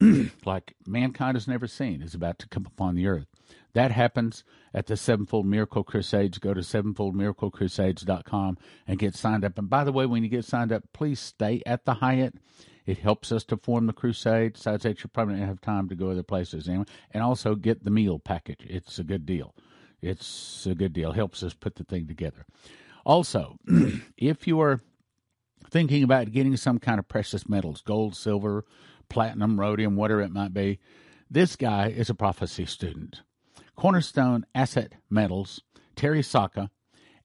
like 0.44 0.74
mankind 0.86 1.36
has 1.36 1.48
never 1.48 1.66
seen, 1.66 2.00
is 2.00 2.14
about 2.14 2.38
to 2.40 2.48
come 2.48 2.66
upon 2.66 2.94
the 2.94 3.08
earth. 3.08 3.26
That 3.74 3.90
happens 3.90 4.44
at 4.72 4.86
the 4.86 4.96
Sevenfold 4.96 5.46
Miracle 5.46 5.84
Crusades. 5.84 6.38
Go 6.38 6.54
to 6.54 6.60
sevenfoldmiraclecrusades.com 6.60 8.58
and 8.86 8.98
get 8.98 9.14
signed 9.14 9.44
up. 9.44 9.58
And 9.58 9.68
by 9.68 9.84
the 9.84 9.92
way, 9.92 10.06
when 10.06 10.22
you 10.22 10.28
get 10.28 10.44
signed 10.44 10.72
up, 10.72 10.84
please 10.92 11.20
stay 11.20 11.62
at 11.66 11.84
the 11.84 11.94
Hyatt. 11.94 12.34
It 12.86 12.98
helps 12.98 13.32
us 13.32 13.44
to 13.44 13.56
form 13.56 13.86
the 13.86 13.92
crusade. 13.92 14.54
Besides 14.54 14.82
that, 14.84 15.02
you 15.02 15.08
probably 15.08 15.36
don't 15.36 15.48
have 15.48 15.60
time 15.60 15.88
to 15.88 15.94
go 15.94 16.10
other 16.10 16.22
places 16.22 16.68
anyway. 16.68 16.84
And 17.10 17.22
also 17.22 17.54
get 17.54 17.82
the 17.82 17.90
meal 17.90 18.18
package. 18.18 18.60
It's 18.60 18.98
a 18.98 19.04
good 19.04 19.26
deal. 19.26 19.54
It's 20.00 20.66
a 20.66 20.74
good 20.74 20.92
deal. 20.92 21.12
Helps 21.12 21.42
us 21.42 21.54
put 21.54 21.76
the 21.76 21.84
thing 21.84 22.06
together. 22.06 22.46
Also, 23.04 23.56
if 24.16 24.46
you 24.46 24.60
are 24.60 24.82
thinking 25.70 26.02
about 26.02 26.30
getting 26.30 26.56
some 26.56 26.78
kind 26.78 26.98
of 26.98 27.08
precious 27.08 27.48
metals, 27.48 27.80
gold, 27.80 28.14
silver, 28.14 28.64
platinum, 29.08 29.58
rhodium, 29.58 29.96
whatever 29.96 30.20
it 30.20 30.30
might 30.30 30.52
be, 30.52 30.78
this 31.30 31.56
guy 31.56 31.88
is 31.88 32.10
a 32.10 32.14
prophecy 32.14 32.66
student. 32.66 33.22
Cornerstone 33.76 34.46
Asset 34.54 34.94
Metals, 35.10 35.60
Terry 35.96 36.22
Saka, 36.22 36.70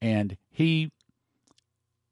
and 0.01 0.37
he 0.49 0.91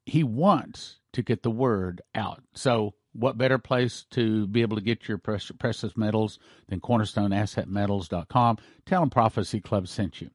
he 0.05 0.23
wants 0.23 0.99
to 1.13 1.21
get 1.21 1.43
the 1.43 1.51
word 1.51 2.01
out. 2.15 2.41
So, 2.53 2.93
what 3.13 3.37
better 3.37 3.57
place 3.57 4.05
to 4.11 4.47
be 4.47 4.61
able 4.61 4.77
to 4.77 4.83
get 4.83 5.07
your 5.07 5.17
precious 5.17 5.97
metals 5.97 6.39
than 6.69 6.79
cornerstoneassetmetals.com? 6.79 8.57
Tell 8.85 9.01
them 9.01 9.09
Prophecy 9.09 9.59
Club 9.59 9.87
sent 9.87 10.21
you. 10.21 10.29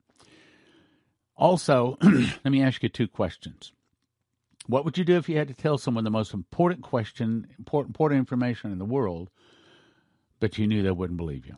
Also, 1.37 1.97
let 2.03 2.53
me 2.53 2.62
ask 2.62 2.83
you 2.83 2.88
two 2.88 3.09
questions. 3.09 3.73
What 4.67 4.85
would 4.85 4.99
you 4.99 5.05
do 5.05 5.17
if 5.17 5.29
you 5.29 5.38
had 5.38 5.49
to 5.49 5.55
tell 5.55 5.79
someone 5.79 6.05
the 6.05 6.11
most 6.11 6.35
important 6.35 6.83
question, 6.83 7.47
important, 7.59 7.91
important 7.91 8.19
information 8.19 8.73
in 8.73 8.79
the 8.79 8.85
world, 8.85 9.31
but 10.38 10.59
you 10.59 10.67
knew 10.67 10.83
they 10.83 10.91
wouldn't 10.91 11.17
believe 11.17 11.47
you? 11.47 11.57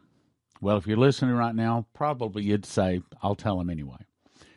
Well, 0.64 0.79
if 0.79 0.87
you're 0.87 0.96
listening 0.96 1.35
right 1.35 1.55
now, 1.55 1.87
probably 1.92 2.42
you'd 2.42 2.64
say, 2.64 3.03
I'll 3.22 3.35
tell 3.35 3.61
him 3.61 3.68
anyway. 3.68 4.07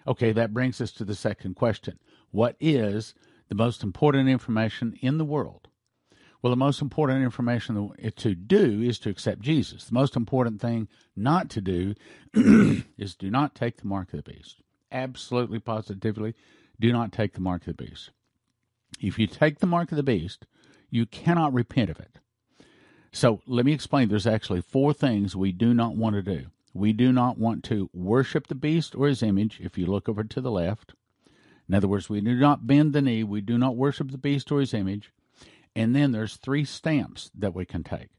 Okay, 0.08 0.32
that 0.32 0.54
brings 0.54 0.80
us 0.80 0.92
to 0.94 1.04
the 1.04 1.16
second 1.16 1.56
question. 1.56 2.00
What 2.32 2.56
is 2.62 3.14
the 3.50 3.56
most 3.56 3.84
important 3.84 4.30
information 4.30 4.98
in 5.02 5.18
the 5.18 5.26
world? 5.26 5.68
Well, 6.42 6.52
the 6.52 6.56
most 6.56 6.82
important 6.82 7.24
information 7.24 7.92
to 8.16 8.36
do 8.36 8.82
is 8.82 9.00
to 9.00 9.10
accept 9.10 9.42
Jesus. 9.42 9.84
The 9.84 9.94
most 9.94 10.16
important 10.16 10.62
thing 10.62 10.88
not 11.16 11.50
to 11.50 11.62
do 11.62 11.94
is 12.98 13.16
do 13.16 13.30
not 13.30 13.54
take 13.54 13.78
the 13.78 13.88
mark 13.88 14.14
of 14.14 14.24
the 14.24 14.32
beast 14.32 14.62
absolutely 14.92 15.60
positively 15.60 16.34
do 16.80 16.92
not 16.92 17.12
take 17.12 17.34
the 17.34 17.42
mark 17.42 17.62
of 17.68 17.76
the 17.76 17.86
beast. 17.86 18.12
If 19.02 19.20
you 19.20 19.28
take 19.28 19.60
the 19.60 19.68
mark 19.68 19.92
of 19.92 19.98
the 19.98 20.04
beast, 20.04 20.46
you 20.90 21.06
cannot 21.06 21.54
repent 21.54 21.90
of 21.90 22.00
it. 22.00 22.20
So 23.12 23.42
let 23.48 23.66
me 23.66 23.74
explain. 23.74 24.10
There's 24.10 24.28
actually 24.28 24.62
four 24.62 24.94
things 24.94 25.36
we 25.36 25.52
do 25.52 25.74
not 25.74 25.96
want 25.96 26.16
to 26.16 26.22
do. 26.22 26.48
We 26.74 26.94
do 26.94 27.12
not 27.12 27.40
want 27.40 27.64
to 27.66 27.90
worship 27.94 28.48
the 28.48 28.56
beast 28.56 28.96
or 28.96 29.08
his 29.08 29.24
image. 29.24 29.60
If 29.62 29.78
you 29.78 29.88
look 29.88 30.08
over 30.08 30.24
to 30.24 30.42
the 30.42 30.52
left, 30.52 30.94
in 31.68 31.76
other 31.76 31.88
words, 31.88 32.10
we 32.10 32.22
do 32.22 32.36
not 32.36 32.68
bend 32.68 32.94
the 32.94 33.02
knee. 33.02 33.24
We 33.24 33.42
do 33.42 33.58
not 33.58 33.76
worship 33.76 34.12
the 34.12 34.18
beast 34.18 34.52
or 34.52 34.60
his 34.60 34.74
image. 34.74 35.12
And 35.76 35.96
then 35.96 36.12
there's 36.12 36.36
three 36.36 36.66
stamps 36.66 37.32
that 37.36 37.56
we 37.56 37.66
can 37.66 37.84
take. 37.84 38.10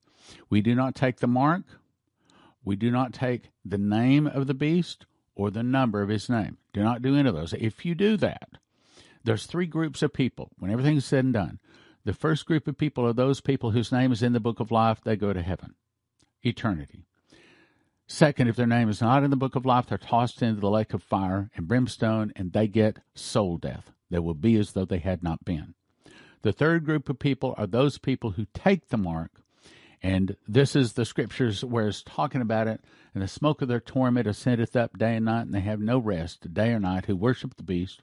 We 0.51 0.61
do 0.61 0.74
not 0.74 0.94
take 0.94 1.18
the 1.18 1.27
mark. 1.27 1.62
We 2.64 2.77
do 2.77 2.90
not 2.90 3.12
take 3.12 3.51
the 3.64 3.79
name 3.79 4.27
of 4.27 4.46
the 4.46 4.55
beast 4.55 5.07
or 5.35 5.51
the 5.51 5.62
number 5.62 6.03
of 6.03 6.09
his 6.09 6.29
name. 6.29 6.59
Do 6.72 6.83
not 6.83 7.01
do 7.01 7.16
any 7.16 7.29
of 7.29 7.35
those. 7.35 7.55
If 7.55 7.87
you 7.87 7.94
do 7.94 8.16
that, 8.18 8.51
there's 9.24 9.46
three 9.46 9.66
groups 9.66 10.03
of 10.03 10.12
people. 10.12 10.51
When 10.59 10.70
everything's 10.70 11.05
said 11.05 11.24
and 11.24 11.35
done, 11.35 11.59
the 12.08 12.14
first 12.14 12.46
group 12.46 12.66
of 12.66 12.78
people 12.78 13.04
are 13.04 13.12
those 13.12 13.42
people 13.42 13.72
whose 13.72 13.92
name 13.92 14.12
is 14.12 14.22
in 14.22 14.32
the 14.32 14.40
book 14.40 14.60
of 14.60 14.70
life. 14.70 14.98
They 15.04 15.14
go 15.14 15.34
to 15.34 15.42
heaven, 15.42 15.74
eternity. 16.42 17.04
Second, 18.06 18.48
if 18.48 18.56
their 18.56 18.66
name 18.66 18.88
is 18.88 19.02
not 19.02 19.24
in 19.24 19.28
the 19.28 19.36
book 19.36 19.56
of 19.56 19.66
life, 19.66 19.88
they're 19.88 19.98
tossed 19.98 20.40
into 20.40 20.62
the 20.62 20.70
lake 20.70 20.94
of 20.94 21.02
fire 21.02 21.50
and 21.54 21.68
brimstone, 21.68 22.32
and 22.34 22.54
they 22.54 22.66
get 22.66 23.00
soul 23.14 23.58
death. 23.58 23.90
They 24.08 24.20
will 24.20 24.32
be 24.32 24.56
as 24.56 24.72
though 24.72 24.86
they 24.86 25.00
had 25.00 25.22
not 25.22 25.44
been. 25.44 25.74
The 26.40 26.54
third 26.54 26.86
group 26.86 27.10
of 27.10 27.18
people 27.18 27.54
are 27.58 27.66
those 27.66 27.98
people 27.98 28.30
who 28.30 28.46
take 28.54 28.88
the 28.88 28.96
mark 28.96 29.42
and 30.02 30.36
this 30.46 30.76
is 30.76 30.92
the 30.94 31.04
scriptures 31.04 31.62
where 31.62 31.88
it's 31.88 32.02
talking 32.02 32.40
about 32.40 32.68
it. 32.68 32.80
And 33.14 33.22
the 33.22 33.28
smoke 33.28 33.62
of 33.62 33.68
their 33.68 33.80
torment 33.80 34.28
ascendeth 34.28 34.76
up 34.76 34.96
day 34.96 35.16
and 35.16 35.24
night, 35.24 35.42
and 35.42 35.52
they 35.52 35.60
have 35.60 35.80
no 35.80 35.98
rest, 35.98 36.54
day 36.54 36.70
or 36.70 36.78
night, 36.78 37.06
who 37.06 37.16
worship 37.16 37.56
the 37.56 37.64
beast, 37.64 38.00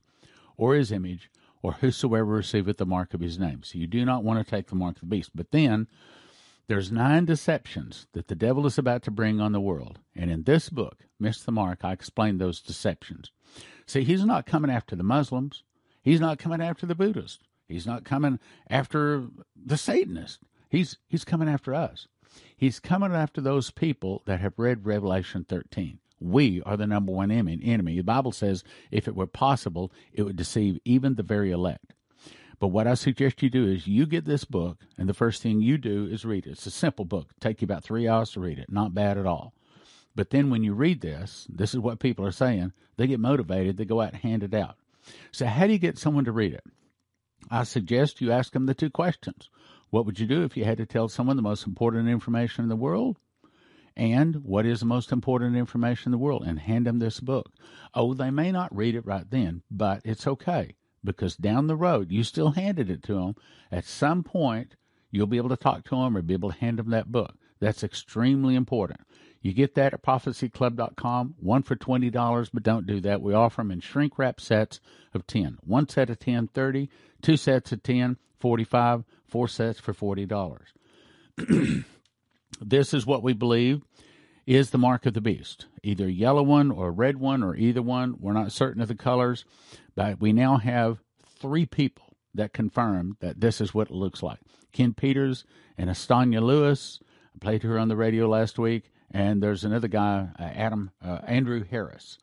or 0.58 0.76
his 0.76 0.92
image, 0.92 1.32
or 1.66 1.72
whosoever 1.72 2.26
receiveth 2.26 2.78
the 2.78 2.86
mark 2.86 3.16
of 3.16 3.22
his 3.22 3.40
name. 3.40 3.64
So 3.64 3.80
you 3.80 3.88
do 3.88 4.06
not 4.06 4.24
want 4.24 4.38
to 4.38 4.48
take 4.50 4.68
the 4.68 4.76
mark 4.76 4.98
of 4.98 5.02
the 5.02 5.08
beast. 5.08 5.32
But 5.34 5.50
then 5.50 5.88
there's 6.68 6.92
nine 6.92 7.26
deceptions 7.26 8.06
that 8.14 8.28
the 8.28 8.36
devil 8.36 8.68
is 8.68 8.78
about 8.78 9.02
to 9.04 9.12
bring 9.12 9.42
on 9.42 9.52
the 9.52 9.60
world. 9.60 9.98
And 10.16 10.30
in 10.30 10.44
this 10.44 10.70
book, 10.70 11.08
Miss 11.20 11.42
the 11.42 11.52
Mark, 11.52 11.80
I 11.84 11.92
explain 11.92 12.38
those 12.38 12.62
deceptions. 12.62 13.32
See, 13.88 14.04
he's 14.04 14.24
not 14.24 14.46
coming 14.46 14.70
after 14.70 14.96
the 14.96 15.02
Muslims. 15.02 15.64
He's 16.04 16.20
not 16.20 16.38
coming 16.38 16.62
after 16.62 16.86
the 16.86 16.94
Buddhists. 16.94 17.40
He's 17.68 17.88
not 17.88 18.04
coming 18.04 18.40
after 18.70 19.26
the 19.56 19.78
Satanists. 19.78 20.38
He's 20.70 21.00
he's 21.08 21.26
coming 21.26 21.50
after 21.50 21.74
us. 21.74 22.08
He's 22.56 22.80
coming 22.80 23.12
after 23.12 23.42
those 23.42 23.72
people 23.72 24.22
that 24.28 24.40
have 24.40 24.54
read 24.58 24.86
Revelation 24.86 25.48
13. 25.50 25.98
We 26.20 26.62
are 26.66 26.78
the 26.78 26.88
number 26.88 27.12
one 27.12 27.32
enemy. 27.32 27.98
The 27.98 28.04
Bible 28.04 28.32
says 28.32 28.64
if 28.92 29.08
it 29.08 29.16
were 29.16 29.28
possible, 29.28 29.92
it 30.14 30.24
would 30.24 30.36
deceive 30.36 30.80
even 30.86 31.16
the 31.16 31.24
very 31.24 31.52
elect. 31.52 31.94
But 32.60 32.68
what 32.70 32.88
I 32.88 32.94
suggest 32.94 33.44
you 33.44 33.50
do 33.50 33.68
is 33.68 33.86
you 33.86 34.06
get 34.06 34.26
this 34.26 34.46
book, 34.46 34.80
and 34.98 35.10
the 35.10 35.14
first 35.14 35.42
thing 35.42 35.60
you 35.60 35.78
do 35.78 36.06
is 36.06 36.24
read 36.24 36.48
it. 36.48 36.52
It's 36.52 36.66
a 36.66 36.72
simple 36.72 37.04
book. 37.04 37.32
Take 37.40 37.62
you 37.62 37.66
about 37.66 37.84
three 37.84 38.08
hours 38.08 38.32
to 38.32 38.40
read 38.40 38.60
it. 38.60 38.72
Not 38.72 38.94
bad 38.94 39.18
at 39.18 39.26
all. 39.26 39.54
But 40.16 40.30
then 40.30 40.50
when 40.50 40.64
you 40.64 40.74
read 40.74 41.02
this, 41.02 41.46
this 41.50 41.74
is 41.74 41.82
what 41.82 42.00
people 42.00 42.26
are 42.26 42.32
saying. 42.32 42.72
They 42.96 43.08
get 43.08 43.20
motivated. 43.20 43.76
They 43.76 43.84
go 43.84 44.00
out 44.02 44.14
and 44.14 44.22
hand 44.22 44.44
it 44.44 44.54
out. 44.54 44.78
So 45.32 45.46
how 45.46 45.68
do 45.68 45.74
you 45.74 45.80
get 45.80 45.98
someone 45.98 46.26
to 46.26 46.32
read 46.32 46.54
it? 46.54 46.64
I 47.52 47.64
suggest 47.64 48.22
you 48.22 48.32
ask 48.32 48.54
them 48.54 48.66
the 48.66 48.74
two 48.74 48.90
questions. 48.90 49.50
What 49.90 50.06
would 50.06 50.20
you 50.20 50.26
do 50.26 50.44
if 50.44 50.56
you 50.58 50.64
had 50.64 50.78
to 50.78 50.86
tell 50.86 51.10
someone 51.10 51.36
the 51.36 51.42
most 51.42 51.68
important 51.68 52.08
information 52.08 52.64
in 52.64 52.70
the 52.70 52.76
world? 52.76 53.18
And 53.98 54.38
what 54.44 54.66
is 54.66 54.82
the 54.82 54.86
most 54.86 55.12
important 55.12 55.56
information 55.56 56.10
in 56.10 56.12
the 56.12 56.18
world? 56.18 56.44
And 56.46 56.60
hand 56.60 56.86
them 56.86 57.00
this 57.00 57.20
book. 57.20 57.54
Oh, 57.94 58.14
they 58.14 58.30
may 58.30 58.52
not 58.52 58.76
read 58.76 58.96
it 58.96 59.06
right 59.06 59.30
then, 59.30 59.62
but 59.72 60.02
it's 60.04 60.28
okay 60.28 60.76
because 61.04 61.38
down 61.38 61.68
the 61.68 61.76
road, 61.76 62.12
you 62.12 62.24
still 62.24 62.52
handed 62.52 62.90
it 62.90 63.04
to 63.04 63.14
them. 63.14 63.36
At 63.72 63.86
some 63.86 64.24
point, 64.24 64.76
you'll 65.12 65.28
be 65.28 65.38
able 65.38 65.50
to 65.50 65.58
talk 65.58 65.86
to 65.86 65.96
them 65.96 66.18
or 66.18 66.22
be 66.22 66.34
able 66.34 66.52
to 66.52 66.58
hand 66.58 66.80
them 66.80 66.90
that 66.90 67.12
book. 67.12 67.36
That's 67.60 67.84
extremely 67.84 68.56
important. 68.56 69.02
You 69.42 69.54
get 69.54 69.76
that 69.76 69.94
at 69.94 70.04
prophecyclub.com, 70.04 71.36
one 71.40 71.62
for 71.62 71.76
$20, 71.76 72.50
but 72.52 72.64
don't 72.64 72.88
do 72.88 73.00
that. 73.02 73.22
We 73.22 73.34
offer 73.34 73.62
them 73.62 73.72
in 73.72 73.80
shrink 73.80 74.18
wrap 74.18 74.42
sets 74.42 74.82
of 75.14 75.28
10. 75.28 75.60
One 75.62 75.88
set 75.88 76.10
of 76.10 76.20
10, 76.20 76.48
30, 76.48 76.90
two 77.22 77.38
sets 77.38 77.72
of 77.72 77.84
10, 77.84 78.18
45, 78.40 79.04
four 79.28 79.48
sets 79.48 79.80
for 79.80 79.94
$40. 79.94 80.60
this 82.62 82.94
is 82.94 83.06
what 83.06 83.24
we 83.24 83.34
believe 83.34 83.82
is 84.46 84.70
the 84.70 84.78
mark 84.78 85.06
of 85.06 85.14
the 85.14 85.22
beast 85.22 85.66
either 85.82 86.10
yellow 86.10 86.44
one 86.44 86.72
or 86.72 86.92
red 86.92 87.18
one 87.18 87.44
or 87.44 87.56
either 87.56 87.82
one. 87.82 88.16
We're 88.20 88.34
not 88.34 88.52
certain 88.52 88.82
of 88.82 88.88
the 88.88 88.96
colors, 88.96 89.46
but 89.96 90.20
we 90.20 90.34
now 90.34 90.58
have 90.58 91.00
three 91.40 91.66
people 91.66 92.16
that 92.34 92.54
confirm 92.54 93.18
that 93.22 93.40
this 93.40 93.62
is 93.62 93.74
what 93.74 93.90
it 93.90 93.94
looks 93.94 94.24
like. 94.24 94.40
Ken 94.72 94.94
Peters 94.94 95.46
and 95.78 95.90
Estanya 95.90 96.42
Lewis. 96.42 97.00
I 97.36 97.40
played 97.40 97.64
her 97.64 97.78
on 97.78 97.88
the 97.88 97.96
radio 97.96 98.28
last 98.28 98.58
week. 98.58 98.92
And 99.12 99.42
there's 99.42 99.64
another 99.64 99.88
guy, 99.88 100.30
uh, 100.38 100.44
Adam 100.44 100.92
uh, 101.02 101.20
Andrew 101.26 101.64
Harris, 101.64 102.18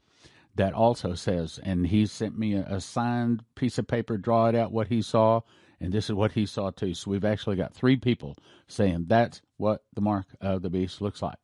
that 0.55 0.75
also 0.75 1.15
says, 1.15 1.59
and 1.63 1.87
he 1.87 2.05
sent 2.05 2.39
me 2.39 2.55
a, 2.55 2.67
a 2.69 2.81
signed 2.81 3.43
piece 3.55 3.79
of 3.79 3.87
paper, 3.87 4.19
draw 4.19 4.49
it 4.49 4.55
out 4.55 4.73
what 4.73 4.89
he 4.89 5.01
saw, 5.01 5.41
and 5.83 5.93
this 5.93 6.09
is 6.09 6.15
what 6.15 6.33
he 6.33 6.47
saw 6.47 6.71
too. 6.71 6.95
So 6.95 7.11
we've 7.11 7.25
actually 7.25 7.57
got 7.57 7.75
three 7.75 7.97
people 7.97 8.37
saying 8.69 9.07
that's 9.09 9.43
what 9.57 9.83
the 9.93 10.01
mark 10.01 10.27
of 10.41 10.63
the 10.63 10.71
beast 10.71 11.01
looks 11.01 11.21
like. 11.21 11.39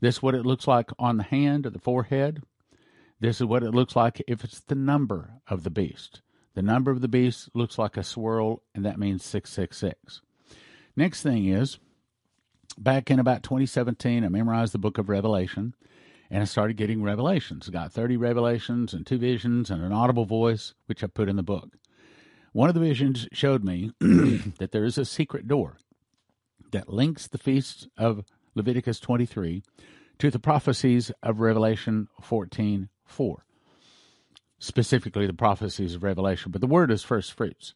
This 0.00 0.16
is 0.16 0.22
what 0.22 0.34
it 0.34 0.46
looks 0.46 0.66
like 0.66 0.90
on 0.98 1.18
the 1.18 1.22
hand 1.22 1.66
or 1.66 1.70
the 1.70 1.78
forehead. 1.78 2.42
This 3.20 3.40
is 3.40 3.46
what 3.46 3.62
it 3.62 3.72
looks 3.72 3.94
like 3.94 4.22
if 4.26 4.42
it's 4.42 4.60
the 4.60 4.74
number 4.74 5.34
of 5.48 5.64
the 5.64 5.70
beast. 5.70 6.22
The 6.54 6.62
number 6.62 6.90
of 6.90 7.02
the 7.02 7.08
beast 7.08 7.50
looks 7.54 7.78
like 7.78 7.96
a 7.96 8.02
swirl, 8.02 8.62
and 8.74 8.86
that 8.86 8.98
means 8.98 9.24
666. 9.24 10.22
Next 10.96 11.22
thing 11.22 11.46
is, 11.46 11.78
back 12.78 13.10
in 13.10 13.18
about 13.18 13.42
2017, 13.42 14.24
I 14.24 14.28
memorized 14.28 14.72
the 14.72 14.78
book 14.78 14.98
of 14.98 15.08
Revelation, 15.08 15.74
and 16.30 16.42
I 16.42 16.46
started 16.46 16.76
getting 16.76 17.02
revelations. 17.02 17.68
I 17.68 17.72
got 17.72 17.92
30 17.92 18.16
revelations 18.16 18.94
and 18.94 19.06
two 19.06 19.18
visions 19.18 19.70
and 19.70 19.82
an 19.82 19.92
audible 19.92 20.24
voice, 20.24 20.74
which 20.86 21.04
I 21.04 21.06
put 21.06 21.28
in 21.28 21.36
the 21.36 21.42
book. 21.42 21.76
One 22.58 22.68
of 22.68 22.74
the 22.74 22.80
visions 22.80 23.28
showed 23.32 23.62
me 23.62 23.92
that 24.00 24.70
there 24.72 24.84
is 24.84 24.98
a 24.98 25.04
secret 25.04 25.46
door 25.46 25.76
that 26.72 26.88
links 26.88 27.28
the 27.28 27.38
feasts 27.38 27.86
of 27.96 28.24
Leviticus 28.56 28.98
23 28.98 29.62
to 30.18 30.28
the 30.28 30.40
prophecies 30.40 31.12
of 31.22 31.38
Revelation 31.38 32.08
14 32.20 32.88
4. 33.04 33.44
Specifically, 34.58 35.24
the 35.24 35.32
prophecies 35.32 35.94
of 35.94 36.02
Revelation, 36.02 36.50
but 36.50 36.60
the 36.60 36.66
word 36.66 36.90
is 36.90 37.04
first 37.04 37.32
fruits. 37.32 37.74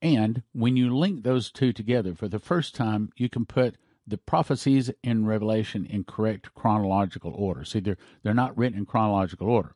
And 0.00 0.42
when 0.54 0.78
you 0.78 0.96
link 0.96 1.22
those 1.22 1.50
two 1.50 1.74
together 1.74 2.14
for 2.14 2.26
the 2.26 2.38
first 2.38 2.74
time, 2.74 3.10
you 3.16 3.28
can 3.28 3.44
put 3.44 3.76
the 4.06 4.16
prophecies 4.16 4.90
in 5.02 5.26
Revelation 5.26 5.84
in 5.84 6.04
correct 6.04 6.54
chronological 6.54 7.34
order. 7.34 7.66
See, 7.66 7.80
they're, 7.80 7.98
they're 8.22 8.32
not 8.32 8.56
written 8.56 8.78
in 8.78 8.86
chronological 8.86 9.50
order. 9.50 9.74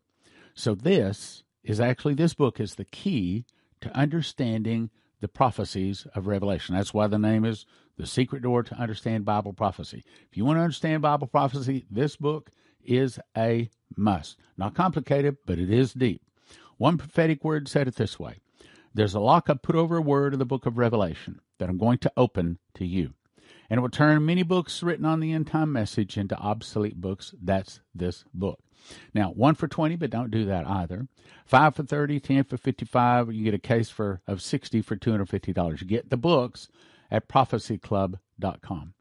So, 0.55 0.75
this 0.75 1.45
is 1.63 1.79
actually, 1.79 2.15
this 2.15 2.33
book 2.33 2.59
is 2.59 2.77
the 2.77 2.87
key 2.87 3.45
to 3.81 3.97
understanding 3.97 4.91
the 5.21 5.29
prophecies 5.29 6.07
of 6.15 6.27
Revelation. 6.27 6.75
That's 6.75 6.95
why 6.95 7.07
the 7.07 7.19
name 7.19 7.45
is 7.45 7.67
The 7.97 8.07
Secret 8.07 8.43
Door 8.43 8.65
to 8.65 8.75
Understand 8.77 9.25
Bible 9.25 9.53
Prophecy. 9.53 10.05
If 10.31 10.37
you 10.37 10.45
want 10.45 10.59
to 10.59 10.63
understand 10.63 11.03
Bible 11.03 11.27
prophecy, 11.27 11.85
this 11.91 12.17
book 12.17 12.51
is 12.85 13.19
a 13.37 13.71
must. 13.97 14.39
Not 14.57 14.75
complicated, 14.75 15.37
but 15.47 15.59
it 15.59 15.71
is 15.71 15.93
deep. 15.93 16.23
One 16.79 16.97
prophetic 16.97 17.45
word 17.45 17.69
said 17.69 17.89
it 17.89 17.97
this 17.97 18.19
way 18.19 18.37
There's 18.95 19.15
a 19.15 19.21
lock 19.21 19.51
I 19.51 19.55
put 19.55 19.77
over 19.77 19.99
a 19.99 20.03
word 20.03 20.33
of 20.33 20.39
the 20.39 20.47
book 20.47 20.67
of 20.67 20.79
Revelation 20.79 21.41
that 21.59 21.69
I'm 21.69 21.79
going 21.79 21.99
to 21.99 22.13
open 22.17 22.59
to 22.75 22.87
you. 22.87 23.13
And 23.69 23.79
it 23.79 23.81
will 23.83 23.91
turn 23.91 24.25
many 24.25 24.43
books 24.43 24.83
written 24.83 25.05
on 25.05 25.21
the 25.21 25.33
end 25.33 25.47
time 25.47 25.73
message 25.73 26.17
into 26.17 26.37
obsolete 26.37 27.01
books. 27.01 27.35
That's 27.41 27.81
this 27.95 28.25
book. 28.33 28.61
Now, 29.15 29.31
one 29.31 29.55
for 29.55 29.69
20, 29.69 29.97
but 29.97 30.11
don't 30.11 30.31
do 30.31 30.45
that 30.47 30.67
either. 30.67 31.07
Five 31.45 31.75
for 31.75 31.83
30, 31.83 32.21
10 32.21 32.45
for 32.45 32.57
55. 32.57 33.33
You 33.33 33.45
get 33.45 33.55
a 33.55 33.59
case 33.59 33.91
for 33.91 34.21
of 34.27 34.43
60 34.43 34.83
for 34.83 34.97
$250. 34.97 35.81
You 35.81 35.87
get 35.87 36.11
the 36.11 36.17
books 36.17 36.69
at 37.11 37.29
prophecyclub.com. 37.29 38.95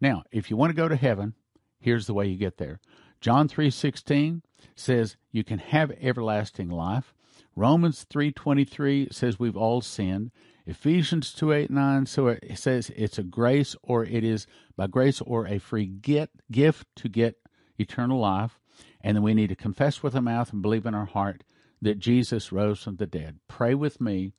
Now, 0.00 0.24
if 0.32 0.50
you 0.50 0.56
want 0.56 0.70
to 0.70 0.76
go 0.76 0.88
to 0.88 0.96
heaven, 0.96 1.34
here's 1.80 2.06
the 2.06 2.14
way 2.14 2.26
you 2.26 2.36
get 2.36 2.58
there. 2.58 2.80
John 3.20 3.48
3:16 3.48 4.42
says 4.74 5.16
you 5.32 5.44
can 5.44 5.58
have 5.58 5.92
everlasting 5.92 6.68
life. 6.68 7.14
Romans 7.56 8.04
3:23 8.04 9.08
says 9.10 9.38
we've 9.38 9.56
all 9.56 9.80
sinned. 9.80 10.30
Ephesians 10.66 11.32
2 11.32 11.52
8 11.52 11.70
9, 11.70 12.06
so 12.06 12.28
it 12.28 12.58
says 12.58 12.90
it's 12.96 13.18
a 13.18 13.22
grace 13.22 13.76
or 13.82 14.04
it 14.04 14.24
is 14.24 14.46
by 14.76 14.86
grace 14.86 15.20
or 15.20 15.46
a 15.46 15.58
free 15.58 15.86
get, 15.86 16.30
gift 16.50 16.86
to 16.96 17.08
get 17.08 17.36
eternal 17.78 18.18
life. 18.18 18.58
And 19.04 19.14
then 19.14 19.22
we 19.22 19.34
need 19.34 19.50
to 19.50 19.54
confess 19.54 20.02
with 20.02 20.16
our 20.16 20.22
mouth 20.22 20.50
and 20.50 20.62
believe 20.62 20.86
in 20.86 20.94
our 20.94 21.04
heart 21.04 21.44
that 21.82 21.98
Jesus 21.98 22.50
rose 22.50 22.82
from 22.82 22.96
the 22.96 23.06
dead. 23.06 23.38
Pray 23.48 23.74
with 23.74 24.00
me, 24.00 24.32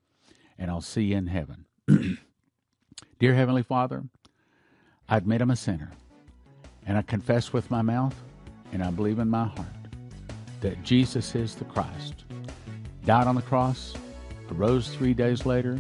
and 0.58 0.72
I'll 0.72 0.82
see 0.82 1.04
you 1.04 1.18
in 1.18 1.28
heaven. 1.28 1.68
Dear 3.20 3.36
Heavenly 3.36 3.62
Father, 3.62 4.06
I 5.08 5.18
admit 5.18 5.42
I'm 5.42 5.52
a 5.52 5.56
sinner, 5.56 5.92
and 6.84 6.98
I 6.98 7.04
confess 7.04 7.54
with 7.54 7.70
my 7.70 7.84
mouth, 7.84 8.16
and 8.74 8.84
I 8.84 8.90
believe 8.90 9.20
in 9.20 9.30
my 9.30 9.46
heart 9.46 9.68
that 10.62 10.82
Jesus 10.84 11.36
is 11.36 11.54
the 11.54 11.66
Christ, 11.66 12.26
died 13.06 13.28
on 13.28 13.36
the 13.36 13.44
cross, 13.44 13.94
arose 14.52 14.90
three 14.90 15.14
days 15.14 15.46
later. 15.46 15.80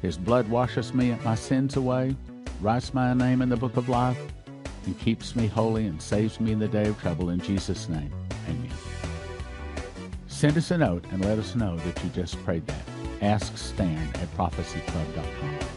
His 0.00 0.16
blood 0.16 0.48
washes 0.48 0.94
me 0.94 1.16
my 1.24 1.34
sins 1.34 1.74
away, 1.74 2.14
writes 2.60 2.94
my 2.94 3.14
name 3.14 3.42
in 3.42 3.48
the 3.48 3.56
book 3.56 3.76
of 3.76 3.88
life, 3.88 4.20
and 4.86 4.98
keeps 4.98 5.36
me 5.36 5.46
holy 5.46 5.86
and 5.86 6.00
saves 6.00 6.40
me 6.40 6.52
in 6.52 6.58
the 6.58 6.68
day 6.68 6.88
of 6.88 7.00
trouble. 7.00 7.30
In 7.30 7.40
Jesus' 7.40 7.88
name, 7.88 8.12
amen. 8.48 8.70
Send 10.28 10.56
us 10.56 10.70
a 10.70 10.78
note 10.78 11.04
and 11.10 11.24
let 11.24 11.38
us 11.38 11.54
know 11.54 11.76
that 11.76 12.02
you 12.02 12.10
just 12.10 12.42
prayed 12.44 12.66
that. 12.66 12.82
Ask 13.22 13.56
Stan 13.56 14.08
at 14.14 14.34
prophecyclub.com. 14.36 15.75